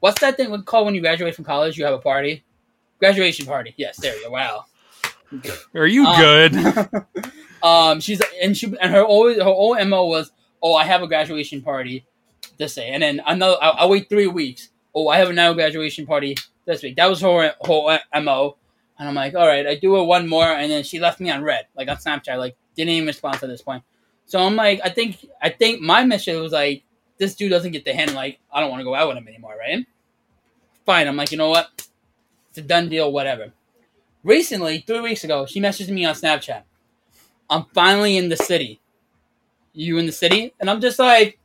what's 0.00 0.20
that 0.20 0.36
thing 0.36 0.50
we 0.50 0.62
call 0.62 0.84
when 0.84 0.94
you 0.94 1.00
graduate 1.00 1.34
from 1.34 1.44
college? 1.44 1.76
You 1.76 1.84
have 1.84 1.94
a 1.94 1.98
party, 1.98 2.44
graduation 3.00 3.46
party. 3.46 3.74
Yes, 3.76 3.96
there 3.96 4.14
you 4.16 4.24
go. 4.24 4.30
Wow. 4.30 4.64
Are 5.74 5.86
you 5.86 6.06
Um, 6.06 6.16
good? 6.16 7.06
um, 7.62 8.00
she's 8.00 8.22
and 8.40 8.56
she 8.56 8.72
and 8.80 8.92
her 8.92 9.02
always 9.02 9.38
her 9.38 9.44
old 9.44 9.84
mo 9.88 10.04
was, 10.06 10.30
"Oh, 10.62 10.74
I 10.74 10.84
have 10.84 11.02
a 11.02 11.08
graduation 11.08 11.62
party 11.62 12.06
this 12.58 12.74
day," 12.76 12.90
and 12.90 13.02
then 13.02 13.20
another. 13.26 13.56
I, 13.60 13.70
I 13.70 13.86
wait 13.86 14.08
three 14.08 14.26
weeks. 14.28 14.68
Oh, 14.96 15.08
I 15.08 15.18
have 15.18 15.28
a 15.28 15.32
now 15.34 15.52
graduation 15.52 16.06
party 16.06 16.36
this 16.64 16.82
week. 16.82 16.96
That 16.96 17.10
was 17.10 17.20
her 17.20 17.54
whole 17.60 17.96
mo. 18.22 18.56
And 18.98 19.06
I'm 19.06 19.14
like, 19.14 19.34
all 19.34 19.46
right, 19.46 19.66
I 19.66 19.74
do 19.74 20.00
it 20.00 20.04
one 20.04 20.26
more, 20.26 20.46
and 20.46 20.70
then 20.72 20.82
she 20.82 20.98
left 20.98 21.20
me 21.20 21.30
on 21.30 21.44
red, 21.44 21.66
like 21.76 21.86
on 21.88 21.98
Snapchat, 21.98 22.38
like 22.38 22.56
didn't 22.74 22.94
even 22.94 23.06
respond 23.06 23.38
to 23.40 23.46
this 23.46 23.60
point. 23.60 23.82
So 24.24 24.40
I'm 24.40 24.56
like, 24.56 24.80
I 24.82 24.88
think, 24.88 25.26
I 25.42 25.50
think 25.50 25.82
my 25.82 26.02
mission 26.04 26.40
was 26.40 26.52
like, 26.52 26.82
this 27.18 27.34
dude 27.34 27.50
doesn't 27.50 27.72
get 27.72 27.84
the 27.84 27.92
hint, 27.92 28.14
like 28.14 28.38
I 28.50 28.60
don't 28.60 28.70
want 28.70 28.80
to 28.80 28.84
go 28.84 28.94
out 28.94 29.08
with 29.08 29.18
him 29.18 29.28
anymore, 29.28 29.54
right? 29.58 29.86
Fine. 30.86 31.08
I'm 31.08 31.16
like, 31.16 31.30
you 31.30 31.36
know 31.36 31.50
what? 31.50 31.68
It's 32.48 32.58
a 32.58 32.62
done 32.62 32.88
deal, 32.88 33.12
whatever. 33.12 33.52
Recently, 34.24 34.82
three 34.86 35.00
weeks 35.00 35.24
ago, 35.24 35.44
she 35.44 35.60
messaged 35.60 35.90
me 35.90 36.06
on 36.06 36.14
Snapchat. 36.14 36.62
I'm 37.50 37.66
finally 37.74 38.16
in 38.16 38.30
the 38.30 38.36
city. 38.36 38.80
You 39.74 39.98
in 39.98 40.06
the 40.06 40.12
city? 40.12 40.54
And 40.58 40.70
I'm 40.70 40.80
just 40.80 40.98
like, 40.98 41.38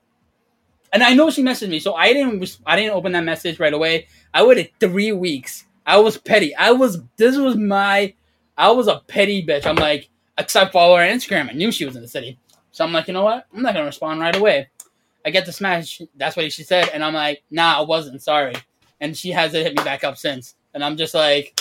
and 0.93 1.03
I 1.03 1.13
know 1.13 1.29
she 1.29 1.43
messaged 1.43 1.69
me, 1.69 1.79
so 1.79 1.93
I 1.93 2.13
didn't. 2.13 2.57
I 2.65 2.75
didn't 2.75 2.93
open 2.93 3.13
that 3.13 3.23
message 3.23 3.59
right 3.59 3.73
away. 3.73 4.07
I 4.33 4.43
waited 4.43 4.71
three 4.79 5.11
weeks. 5.11 5.65
I 5.85 5.97
was 5.97 6.17
petty. 6.17 6.53
I 6.55 6.71
was. 6.71 7.01
This 7.17 7.37
was 7.37 7.55
my. 7.55 8.13
I 8.57 8.71
was 8.71 8.87
a 8.87 9.01
petty 9.07 9.45
bitch. 9.45 9.65
I'm 9.65 9.75
like, 9.75 10.09
except 10.37 10.69
I 10.69 10.71
follow 10.71 10.97
her 10.97 11.03
on 11.03 11.09
Instagram. 11.09 11.49
I 11.49 11.53
knew 11.53 11.71
she 11.71 11.85
was 11.85 11.95
in 11.95 12.01
the 12.01 12.07
city, 12.07 12.37
so 12.71 12.83
I'm 12.83 12.91
like, 12.91 13.07
you 13.07 13.13
know 13.13 13.23
what? 13.23 13.47
I'm 13.53 13.61
not 13.61 13.73
gonna 13.73 13.85
respond 13.85 14.19
right 14.19 14.35
away. 14.35 14.69
I 15.25 15.29
get 15.29 15.45
the 15.45 15.53
smash. 15.53 16.01
That's 16.15 16.35
what 16.35 16.51
she 16.51 16.63
said, 16.63 16.89
and 16.89 17.03
I'm 17.03 17.13
like, 17.13 17.43
nah, 17.49 17.77
I 17.77 17.81
wasn't 17.81 18.21
sorry. 18.21 18.55
And 18.99 19.17
she 19.17 19.29
hasn't 19.31 19.65
hit 19.65 19.77
me 19.77 19.83
back 19.83 20.03
up 20.03 20.17
since. 20.17 20.55
And 20.73 20.83
I'm 20.83 20.97
just 20.97 21.13
like, 21.13 21.59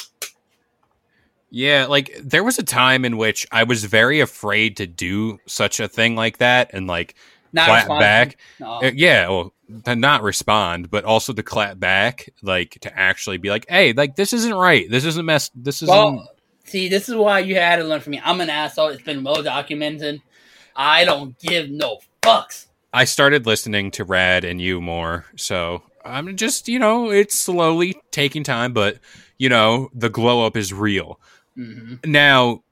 Yeah, 1.50 1.86
like 1.88 2.16
there 2.22 2.44
was 2.44 2.58
a 2.58 2.62
time 2.62 3.04
in 3.04 3.16
which 3.16 3.46
I 3.50 3.64
was 3.64 3.84
very 3.84 4.20
afraid 4.20 4.76
to 4.78 4.86
do 4.86 5.38
such 5.46 5.80
a 5.80 5.88
thing 5.88 6.14
like 6.16 6.38
that 6.38 6.70
and 6.72 6.86
like 6.86 7.14
Not 7.52 7.66
clap 7.66 7.82
responding. 7.82 8.00
back. 8.06 8.36
No. 8.58 8.72
Uh, 8.72 8.90
yeah, 8.94 9.28
well, 9.28 9.52
to 9.84 9.96
not 9.96 10.22
respond, 10.22 10.90
but 10.90 11.04
also 11.04 11.32
to 11.32 11.42
clap 11.42 11.78
back, 11.78 12.30
like 12.42 12.78
to 12.82 12.98
actually 12.98 13.38
be 13.38 13.50
like, 13.50 13.66
"Hey, 13.68 13.92
like 13.92 14.16
this 14.16 14.32
isn't 14.32 14.54
right. 14.54 14.88
This 14.90 15.04
isn't 15.04 15.24
mess. 15.24 15.50
This 15.54 15.82
isn't." 15.82 15.94
Well, 15.94 16.28
see, 16.64 16.88
this 16.88 17.08
is 17.08 17.14
why 17.14 17.40
you 17.40 17.56
had 17.56 17.76
to 17.76 17.84
learn 17.84 18.00
from 18.00 18.12
me. 18.12 18.20
I'm 18.24 18.40
an 18.40 18.50
asshole. 18.50 18.88
It's 18.88 19.02
been 19.02 19.24
well 19.24 19.42
documented. 19.42 20.20
I 20.74 21.04
don't 21.04 21.38
give 21.38 21.70
no 21.70 21.98
fucks. 22.22 22.66
I 22.92 23.04
started 23.04 23.46
listening 23.46 23.90
to 23.92 24.04
Rad 24.04 24.44
and 24.44 24.60
you 24.60 24.80
more, 24.80 25.26
so 25.36 25.82
I'm 26.04 26.36
just, 26.36 26.68
you 26.68 26.78
know, 26.78 27.10
it's 27.10 27.38
slowly 27.38 28.00
taking 28.10 28.42
time, 28.42 28.72
but 28.72 28.98
you 29.38 29.48
know, 29.48 29.90
the 29.94 30.10
glow 30.10 30.44
up 30.46 30.56
is 30.56 30.72
real. 30.72 31.20
hmm 31.54 31.94
Now, 32.04 32.62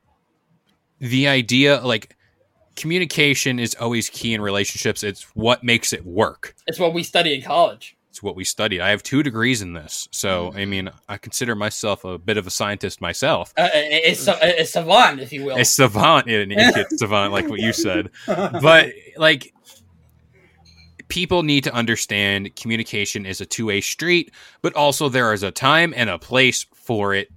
the 0.98 1.28
idea, 1.28 1.80
like, 1.80 2.16
communication 2.78 3.58
is 3.58 3.74
always 3.74 4.08
key 4.08 4.32
in 4.32 4.40
relationships. 4.40 5.02
It's 5.02 5.24
what 5.34 5.62
makes 5.64 5.92
it 5.92 6.06
work. 6.06 6.54
It's 6.66 6.78
what 6.78 6.94
we 6.94 7.02
study 7.02 7.34
in 7.34 7.42
college. 7.42 7.96
It's 8.08 8.22
what 8.22 8.36
we 8.36 8.44
studied. 8.44 8.80
I 8.80 8.90
have 8.90 9.02
two 9.02 9.22
degrees 9.22 9.60
in 9.60 9.74
this, 9.74 10.08
so 10.12 10.52
I 10.54 10.64
mean, 10.64 10.90
I 11.08 11.18
consider 11.18 11.54
myself 11.54 12.04
a 12.04 12.18
bit 12.18 12.36
of 12.36 12.46
a 12.46 12.50
scientist 12.50 13.00
myself. 13.00 13.52
Uh, 13.56 13.68
it's 13.74 14.26
a, 14.26 14.60
it's 14.60 14.72
savant, 14.72 15.20
if 15.20 15.32
you 15.32 15.44
will. 15.44 15.58
A 15.58 15.64
savant, 15.64 16.26
an 16.28 16.50
idiot 16.50 16.86
savant, 16.96 17.32
like 17.32 17.48
what 17.48 17.60
you 17.60 17.72
said. 17.72 18.10
But 18.26 18.92
like, 19.16 19.52
people 21.08 21.42
need 21.42 21.64
to 21.64 21.74
understand 21.74 22.56
communication 22.56 23.26
is 23.26 23.40
a 23.40 23.46
two-way 23.46 23.80
street, 23.80 24.32
but 24.62 24.74
also 24.74 25.08
there 25.08 25.32
is 25.32 25.42
a 25.42 25.50
time 25.50 25.92
and 25.96 26.08
a 26.08 26.18
place 26.18 26.64
for 26.74 27.14
it 27.14 27.28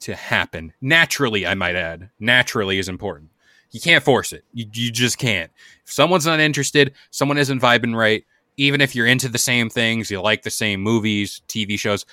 to 0.00 0.14
happen 0.14 0.72
naturally. 0.80 1.46
I 1.46 1.54
might 1.54 1.76
add, 1.76 2.10
naturally 2.18 2.78
is 2.78 2.88
important. 2.88 3.30
You 3.72 3.80
can't 3.80 4.02
force 4.04 4.32
it. 4.32 4.44
You, 4.54 4.66
you 4.72 4.90
just 4.90 5.18
can't. 5.18 5.50
If 5.84 5.92
someone's 5.92 6.26
not 6.26 6.40
interested, 6.40 6.94
someone 7.10 7.36
isn't 7.38 7.60
vibing 7.60 7.94
right. 7.94 8.24
Even 8.56 8.80
if 8.80 8.94
you're 8.94 9.06
into 9.06 9.28
the 9.28 9.38
same 9.38 9.68
things, 9.68 10.10
you 10.10 10.20
like 10.22 10.42
the 10.42 10.50
same 10.50 10.80
movies, 10.80 11.42
TV 11.48 11.78
shows, 11.78 12.06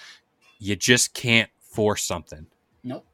you 0.60 0.76
just 0.76 1.14
can't 1.14 1.50
force 1.62 2.04
something. 2.04 2.46
Nope. 2.84 3.06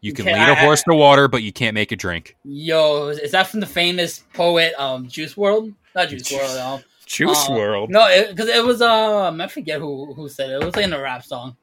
You 0.00 0.12
can 0.12 0.26
Okay, 0.28 0.34
lead 0.38 0.50
a 0.50 0.52
I- 0.52 0.64
horse 0.64 0.82
to 0.82 0.94
water, 0.94 1.28
but 1.28 1.42
you 1.42 1.52
can't 1.52 1.72
make 1.74 1.92
it 1.92 1.96
drink. 1.98 2.36
Yo, 2.44 3.08
is 3.08 3.30
that 3.30 3.46
from 3.46 3.60
the 3.60 3.66
famous 3.66 4.18
poet 4.34 4.74
um, 4.78 5.08
Juice 5.08 5.34
WRLD? 5.34 5.74
Not 5.94 6.08
Juice 6.10 6.22
Juice- 6.24 6.38
World. 6.38 6.58
Um, 6.60 6.84
Juice 7.06 7.48
uh, 7.48 7.52
World. 7.52 7.90
No, 7.90 8.26
because 8.28 8.48
it, 8.48 8.64
was 8.64 8.80
um 8.82 9.40
I 9.40 9.46
forget 9.48 9.78
who 9.78 10.12
who 10.14 10.28
said 10.28 10.50
it. 10.50 10.54
It 10.62 10.64
was 10.64 10.74
like 10.76 10.84
in 10.86 10.92
a 10.92 11.00
rap 11.00 11.22
song. 11.24 11.56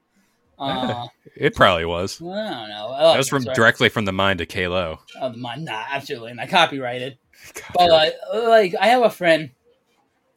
Uh, 0.61 1.07
It 1.35 1.55
probably 1.55 1.85
was. 1.85 2.21
I 2.21 2.25
don't 2.25 2.69
know. 2.69 2.95
That 2.99 3.17
was 3.17 3.29
from 3.29 3.43
directly 3.43 3.89
from 3.89 4.05
the 4.05 4.11
mind 4.11 4.41
of 4.41 4.47
Kalo. 4.49 4.99
Oh, 5.19 5.31
the 5.31 5.37
mind, 5.37 5.65
nah, 5.65 5.83
absolutely 5.89 6.33
not 6.33 6.49
copyrighted. 6.49 7.17
But 7.73 7.89
like, 7.89 8.15
like 8.33 8.75
I 8.79 8.87
have 8.87 9.01
a 9.01 9.09
friend. 9.09 9.49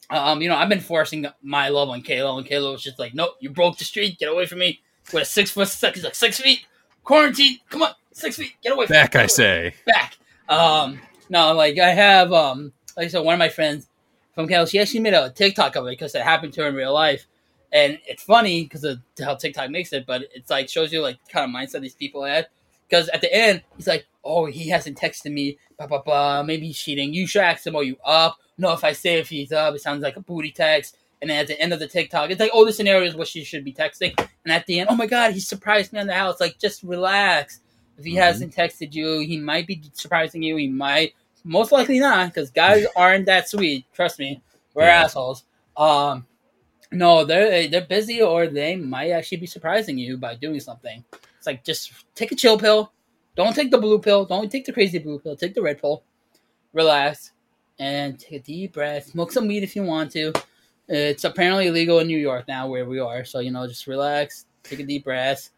Um, 0.09 0.41
you 0.41 0.49
know, 0.49 0.55
I've 0.55 0.69
been 0.69 0.79
forcing 0.79 1.25
my 1.43 1.69
love 1.69 1.89
on 1.89 2.01
Kalo, 2.01 2.37
and 2.37 2.47
Kalo 2.47 2.71
was 2.71 2.81
just 2.81 2.97
like, 2.97 3.13
"Nope, 3.13 3.35
you 3.39 3.49
broke 3.51 3.77
the 3.77 3.83
street. 3.83 4.17
Get 4.17 4.29
away 4.31 4.45
from 4.47 4.59
me." 4.59 4.81
With 5.13 5.23
a 5.23 5.25
six 5.25 5.51
foot, 5.51 5.67
six, 5.67 5.97
he's 5.97 6.03
like 6.03 6.15
six 6.15 6.39
feet, 6.39 6.65
quarantine. 7.03 7.59
Come 7.69 7.83
on, 7.83 7.91
six 8.11 8.37
feet. 8.37 8.53
Get 8.63 8.73
away 8.73 8.87
from 8.87 8.93
Back, 8.95 9.13
me. 9.13 9.19
I 9.21 9.25
say. 9.27 9.75
back. 9.85 10.17
Um, 10.49 10.99
no, 11.29 11.53
like 11.53 11.77
I 11.77 11.89
have, 11.89 12.33
um, 12.33 12.71
like 12.97 13.05
I 13.05 13.09
said, 13.09 13.23
one 13.23 13.33
of 13.33 13.39
my 13.39 13.49
friends 13.49 13.87
from 14.33 14.47
Cal, 14.47 14.65
she 14.65 14.79
actually 14.79 15.01
made 15.01 15.13
a 15.13 15.29
TikTok 15.29 15.75
of 15.75 15.85
it 15.85 15.91
because 15.91 16.15
it 16.15 16.21
happened 16.23 16.53
to 16.53 16.61
her 16.63 16.69
in 16.69 16.75
real 16.75 16.93
life, 16.93 17.27
and 17.75 17.99
it's 18.07 18.23
funny 18.23 18.63
because 18.63 18.83
of 18.85 18.99
how 19.23 19.35
TikTok 19.35 19.69
makes 19.69 19.91
it, 19.93 20.05
but 20.07 20.23
it's 20.33 20.49
like 20.49 20.69
shows 20.69 20.93
you 20.93 21.01
like 21.01 21.17
kind 21.29 21.43
of 21.47 21.55
mindset 21.55 21.81
these 21.81 21.93
people 21.93 22.23
had. 22.23 22.47
Because 22.87 23.09
at 23.09 23.21
the 23.21 23.33
end, 23.33 23.63
he's 23.75 23.87
like, 23.87 24.05
"Oh, 24.23 24.45
he 24.45 24.69
hasn't 24.69 24.97
texted 24.97 25.33
me, 25.33 25.57
blah 25.77 25.87
blah 25.87 26.01
blah. 26.01 26.43
Maybe 26.43 26.67
he's 26.67 26.79
cheating. 26.79 27.13
You 27.13 27.27
should 27.27 27.41
ask 27.41 27.65
him, 27.67 27.75
are 27.75 27.83
you 27.83 27.97
up? 28.05 28.37
No, 28.57 28.71
if 28.73 28.83
I 28.83 28.93
say 28.93 29.15
if 29.17 29.27
he's 29.29 29.51
up, 29.51 29.75
it 29.75 29.81
sounds 29.81 30.01
like 30.01 30.15
a 30.15 30.21
booty 30.21 30.51
text." 30.51 30.97
And 31.21 31.29
then 31.29 31.39
at 31.39 31.47
the 31.47 31.59
end 31.59 31.73
of 31.73 31.79
the 31.79 31.87
TikTok, 31.87 32.29
it's 32.29 32.39
like, 32.39 32.51
"Oh, 32.53 32.63
the 32.65 32.71
scenario 32.71 33.05
is 33.07 33.15
what 33.15 33.27
she 33.27 33.43
should 33.43 33.63
be 33.65 33.73
texting." 33.73 34.13
And 34.43 34.53
at 34.53 34.65
the 34.67 34.79
end, 34.79 34.89
"Oh 34.89 34.95
my 34.95 35.07
god, 35.07 35.33
he 35.33 35.39
surprised 35.39 35.91
me 35.91 35.99
on 35.99 36.07
the 36.07 36.13
house." 36.13 36.39
Like, 36.39 36.57
just 36.59 36.83
relax. 36.83 37.59
If 37.97 38.05
he 38.05 38.13
Mhm. 38.15 38.21
hasn't 38.21 38.55
texted 38.55 38.93
you, 38.93 39.19
he 39.19 39.37
might 39.37 39.67
be 39.67 39.81
surprising 39.93 40.43
you. 40.43 40.55
He 40.57 40.67
might, 40.67 41.13
most 41.43 41.71
likely 41.71 41.99
not, 41.99 42.27
because 42.27 42.51
guys 42.51 42.85
aren't 42.95 43.25
that 43.25 43.49
sweet. 43.49 43.85
Trust 43.93 44.19
me, 44.19 44.41
we're 44.73 44.85
Yeah. 44.85 45.03
assholes. 45.05 45.43
Um, 45.77 46.27
no, 46.91 47.25
they're 47.25 47.67
they're 47.67 47.85
busy, 47.85 48.21
or 48.21 48.47
they 48.47 48.75
might 48.75 49.11
actually 49.11 49.37
be 49.39 49.47
surprising 49.47 49.97
you 49.97 50.17
by 50.17 50.35
doing 50.35 50.59
something. 50.59 51.03
It's 51.37 51.47
like 51.47 51.63
just 51.63 51.91
take 52.15 52.31
a 52.31 52.35
chill 52.35 52.57
pill. 52.57 52.91
Don't 53.35 53.55
take 53.55 53.71
the 53.71 53.77
blue 53.77 53.99
pill. 53.99 54.25
Don't 54.25 54.49
take 54.51 54.65
the 54.65 54.71
crazy 54.73 54.99
blue 54.99 55.19
pill. 55.19 55.35
Take 55.35 55.53
the 55.53 55.61
red 55.61 55.81
pill. 55.81 56.03
Relax 56.73 57.31
and 57.79 58.17
take 58.19 58.31
a 58.33 58.39
deep 58.39 58.73
breath. 58.73 59.07
Smoke 59.07 59.31
some 59.31 59.47
weed 59.47 59.63
if 59.63 59.75
you 59.75 59.83
want 59.83 60.11
to. 60.11 60.31
It's 60.87 61.23
apparently 61.23 61.67
illegal 61.67 61.99
in 61.99 62.07
New 62.07 62.17
York 62.17 62.47
now, 62.47 62.67
where 62.67 62.85
we 62.85 62.99
are. 62.99 63.25
So 63.25 63.39
you 63.39 63.51
know, 63.51 63.67
just 63.67 63.87
relax. 63.87 64.45
Take 64.63 64.79
a 64.79 64.83
deep 64.85 65.03
breath. 65.03 65.49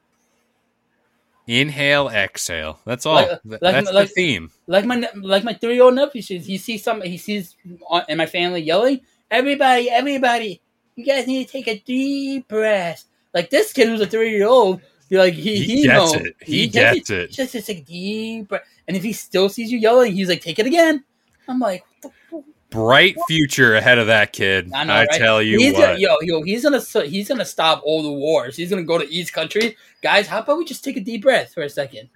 Inhale, 1.48 2.10
exhale. 2.10 2.80
That's 2.86 3.06
all. 3.06 3.16
Like- 3.16 3.40
like- 3.46 3.60
That's 3.62 3.92
like- 3.92 4.08
the 4.10 4.14
theme. 4.14 4.52
like 4.68 4.86
my 4.86 5.08
like 5.22 5.44
my 5.46 5.54
three 5.54 5.76
year 5.76 5.84
old 5.84 5.96
nephew 5.96 6.22
he 6.22 6.58
sees 6.58 6.84
some 6.84 7.02
he 7.02 7.18
sees 7.18 7.56
on, 7.90 8.04
in 8.10 8.18
my 8.18 8.26
family 8.26 8.62
yelling 8.62 9.00
everybody 9.32 9.90
everybody 9.90 10.62
you 10.98 11.06
guys 11.06 11.26
need 11.28 11.46
to 11.46 11.52
take 11.52 11.68
a 11.68 11.80
deep 11.80 12.48
breath 12.50 13.06
like 13.34 13.50
this 13.50 13.72
kid 13.72 13.88
who's 13.88 14.02
a 14.02 14.06
three 14.06 14.32
year 14.32 14.46
old 14.48 14.82
like 15.10 15.34
he, 15.34 15.56
He 15.58 15.64
he, 15.78 15.84
gets 15.84 16.14
know- 16.14 16.20
it. 16.20 16.36
He 16.42 16.68
gets 16.68 16.96
gets 16.98 17.10
it. 17.12 17.32
just 17.32 17.54
to 17.54 17.62
take 17.62 17.78
a 17.80 17.84
deep 17.84 18.50
breath 18.50 18.64
and 18.88 18.98
if 18.98 19.04
he 19.04 19.14
still 19.14 19.48
sees 19.48 19.72
you 19.72 19.78
yelling 19.78 20.12
he's 20.14 20.28
like 20.28 20.42
take 20.42 20.60
it 20.60 20.66
again 20.66 21.04
I'm 21.48 21.60
like 21.60 21.86
what 22.02 22.14
the 22.32 22.38
f- 22.40 22.44
Bright 22.70 23.16
future 23.30 23.78
ahead 23.78 23.98
of 23.98 24.08
that 24.08 24.34
kid. 24.34 24.74
I 24.74 24.82
I, 24.84 25.00
right? 25.06 25.10
tell 25.12 25.42
you 25.42 25.58
he's 25.58 25.74
what. 25.74 25.82
Gonna, 25.82 26.00
yo 26.00 26.18
yo 26.22 26.42
he's 26.42 26.64
gonna 26.64 26.82
he's 27.06 27.30
gonna 27.30 27.46
stop 27.46 27.82
all 27.86 28.04
the 28.04 28.12
wars 28.12 28.58
he's 28.58 28.70
gonna 28.70 28.84
go 28.84 28.98
to 28.98 29.10
each 29.10 29.32
country 29.32 29.78
guys 30.02 30.28
how 30.28 30.40
about 30.40 30.58
we 30.58 30.66
just 30.66 30.84
take 30.84 30.98
a 30.98 31.00
deep 31.00 31.22
breath 31.22 31.54
for 31.54 31.62
a 31.64 31.70
second 31.70 32.10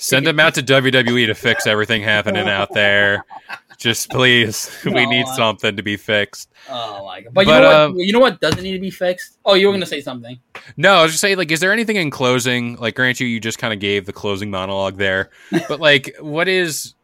Send 0.00 0.28
him 0.28 0.38
out 0.38 0.54
to 0.54 0.62
WWE 0.62 1.26
to 1.26 1.34
fix 1.34 1.66
everything 1.66 2.02
happening 2.02 2.48
out 2.48 2.72
there. 2.72 3.24
Just 3.78 4.10
please, 4.10 4.76
we 4.84 5.06
need 5.06 5.26
something 5.28 5.76
to 5.76 5.82
be 5.82 5.96
fixed. 5.96 6.50
oh 6.68 7.06
my 7.06 7.20
god 7.20 7.32
but, 7.32 7.46
you 7.46 7.52
But, 7.52 7.60
know 7.60 7.66
what 7.66 7.76
um, 7.76 7.96
you 7.96 8.12
know 8.12 8.18
what 8.18 8.40
doesn't 8.40 8.62
need 8.62 8.72
to 8.72 8.80
be 8.80 8.90
fixed 8.90 9.38
oh 9.44 9.54
you 9.54 9.68
were 9.68 9.72
gonna 9.72 9.86
say 9.86 10.00
something 10.00 10.38
No, 10.76 10.94
I 10.94 11.02
was 11.04 11.12
just 11.12 11.20
saying, 11.20 11.38
like, 11.38 11.50
is 11.52 11.60
there 11.60 11.72
anything 11.72 11.96
in 11.96 12.10
closing? 12.10 12.76
Like, 12.76 12.96
grant 12.96 13.20
you, 13.20 13.26
you 13.26 13.38
just 13.40 13.58
kind 13.58 13.72
of 13.72 13.78
gave 13.80 14.04
the 14.04 14.12
closing 14.12 14.50
monologue 14.50 14.96
there, 14.98 15.30
but 15.68 15.80
like, 15.80 16.14
what 16.20 16.48
is? 16.48 16.94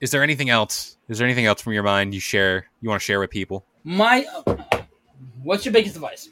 Is 0.00 0.10
there 0.10 0.22
anything 0.22 0.50
else? 0.50 0.96
Is 1.08 1.18
there 1.18 1.26
anything 1.26 1.46
else 1.46 1.62
from 1.62 1.72
your 1.72 1.82
mind 1.84 2.12
you 2.12 2.20
share? 2.20 2.66
You 2.82 2.88
want 2.90 3.00
to 3.00 3.04
share 3.04 3.20
with 3.20 3.30
people? 3.30 3.64
My, 3.84 4.26
what's 5.42 5.64
your 5.64 5.72
biggest 5.72 5.94
advice? 5.96 6.28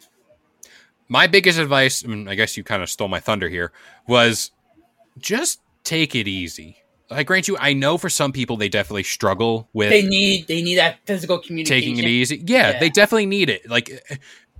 My 1.08 1.26
biggest 1.26 1.58
advice, 1.58 2.04
I, 2.04 2.08
mean, 2.08 2.26
I 2.28 2.34
guess 2.34 2.56
you 2.56 2.64
kind 2.64 2.82
of 2.82 2.90
stole 2.90 3.08
my 3.08 3.20
thunder 3.20 3.48
here, 3.48 3.72
was 4.08 4.50
just 5.18 5.60
take 5.84 6.14
it 6.14 6.26
easy. 6.26 6.82
I 7.12 7.22
grant 7.22 7.48
you, 7.48 7.57
I 7.59 7.72
know 7.72 7.98
for 7.98 8.09
some 8.09 8.33
people 8.33 8.57
they 8.57 8.68
definitely 8.68 9.03
struggle 9.05 9.68
with 9.72 9.90
They 9.90 10.03
need 10.03 10.46
they 10.48 10.62
need 10.62 10.77
that 10.77 10.98
physical 11.07 11.38
communication. 11.38 11.81
taking 11.94 11.98
it 11.98 12.09
easy. 12.09 12.42
Yeah, 12.46 12.72
Yeah. 12.72 12.79
they 12.81 12.88
definitely 12.88 13.27
need 13.27 13.48
it. 13.51 13.68
Like, 13.68 13.90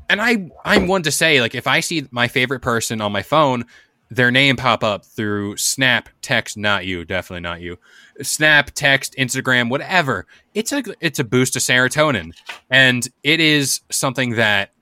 and 0.09 0.21
I 0.21 0.51
I'm 0.65 0.87
one 0.87 1.03
to 1.05 1.11
say 1.11 1.41
like 1.41 1.55
if 1.55 1.67
I 1.67 1.81
see 1.81 2.07
my 2.11 2.29
favorite 2.29 2.61
person 2.61 3.01
on 3.01 3.13
my 3.13 3.23
phone, 3.23 3.65
their 4.11 4.31
name 4.31 4.57
pop 4.57 4.85
up 4.85 5.07
through 5.07 5.57
Snap, 5.57 6.09
text, 6.21 6.57
not 6.59 6.85
you, 6.85 7.05
definitely 7.05 7.41
not 7.41 7.61
you. 7.63 7.79
Snap, 8.21 8.71
text, 8.75 9.15
Instagram, 9.19 9.71
whatever. 9.71 10.27
It's 10.55 10.71
a 10.73 10.83
it's 11.01 11.19
a 11.19 11.25
boost 11.25 11.55
to 11.55 11.59
serotonin, 11.61 12.33
and 12.69 13.09
it 13.23 13.41
is 13.41 13.81
something 13.91 14.33
that 14.37 14.73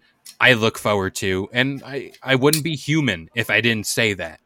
I 0.41 0.55
look 0.55 0.79
forward 0.79 1.15
to. 1.17 1.49
And 1.53 1.81
I 1.87 2.13
I 2.23 2.35
wouldn't 2.35 2.65
be 2.65 2.75
human 2.75 3.31
if 3.37 3.49
I 3.51 3.61
didn't 3.61 3.87
say 3.87 4.15
that. 4.15 4.41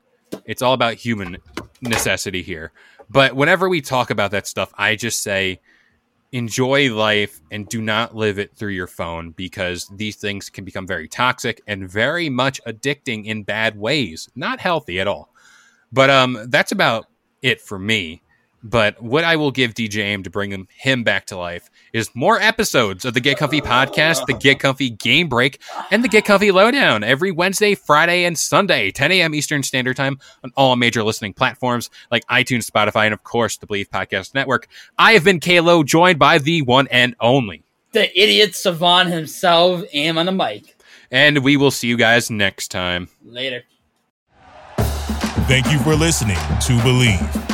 It's 0.44 0.60
all 0.60 0.74
about 0.74 0.94
human 0.94 1.38
necessity 1.80 2.42
here. 2.42 2.72
But 3.10 3.36
whenever 3.36 3.68
we 3.68 3.80
talk 3.80 4.10
about 4.10 4.30
that 4.32 4.46
stuff, 4.46 4.72
I 4.76 4.96
just 4.96 5.22
say 5.22 5.60
enjoy 6.32 6.92
life 6.92 7.40
and 7.52 7.68
do 7.68 7.80
not 7.80 8.16
live 8.16 8.40
it 8.40 8.56
through 8.56 8.72
your 8.72 8.88
phone 8.88 9.30
because 9.30 9.88
these 9.94 10.16
things 10.16 10.50
can 10.50 10.64
become 10.64 10.86
very 10.86 11.06
toxic 11.06 11.60
and 11.68 11.88
very 11.88 12.28
much 12.28 12.60
addicting 12.66 13.26
in 13.26 13.44
bad 13.44 13.78
ways. 13.78 14.28
Not 14.34 14.58
healthy 14.58 14.98
at 14.98 15.06
all. 15.06 15.32
But 15.92 16.10
um 16.10 16.46
that's 16.48 16.72
about 16.72 17.06
it 17.40 17.60
for 17.60 17.78
me 17.78 18.20
but 18.64 19.00
what 19.00 19.24
I 19.24 19.36
will 19.36 19.50
give 19.50 19.74
DJ 19.74 19.98
Aim 19.98 20.22
to 20.22 20.30
bring 20.30 20.50
him, 20.50 20.66
him 20.74 21.04
back 21.04 21.26
to 21.26 21.36
life 21.36 21.70
is 21.92 22.10
more 22.14 22.40
episodes 22.40 23.04
of 23.04 23.12
the 23.12 23.20
Get 23.20 23.36
Comfy 23.36 23.60
podcast, 23.60 24.24
the 24.26 24.32
Get 24.32 24.58
Comfy 24.58 24.88
Game 24.88 25.28
Break, 25.28 25.60
and 25.90 26.02
the 26.02 26.08
Get 26.08 26.24
Comfy 26.24 26.50
Lowdown 26.50 27.04
every 27.04 27.30
Wednesday, 27.30 27.74
Friday, 27.74 28.24
and 28.24 28.38
Sunday, 28.38 28.90
10 28.90 29.12
a.m. 29.12 29.34
Eastern 29.34 29.62
Standard 29.62 29.96
Time 29.96 30.18
on 30.42 30.50
all 30.56 30.74
major 30.76 31.04
listening 31.04 31.34
platforms 31.34 31.90
like 32.10 32.26
iTunes, 32.26 32.68
Spotify, 32.68 33.04
and 33.04 33.12
of 33.12 33.22
course 33.22 33.58
the 33.58 33.66
Bleav 33.66 33.90
Podcast 33.90 34.34
Network. 34.34 34.66
I 34.98 35.12
have 35.12 35.24
been 35.24 35.40
Kalo, 35.40 35.82
joined 35.82 36.18
by 36.18 36.38
the 36.38 36.62
one 36.62 36.88
and 36.90 37.14
only. 37.20 37.62
The 37.92 38.10
idiot 38.20 38.54
savant 38.54 39.10
himself, 39.10 39.84
am 39.92 40.16
on 40.16 40.26
the 40.26 40.32
mic. 40.32 40.74
And 41.10 41.44
we 41.44 41.58
will 41.58 41.70
see 41.70 41.86
you 41.86 41.98
guys 41.98 42.30
next 42.30 42.68
time. 42.68 43.08
Later. 43.22 43.62
Thank 45.46 45.70
you 45.70 45.78
for 45.80 45.94
listening 45.94 46.36
to 46.36 46.72
Bleav. 46.78 47.53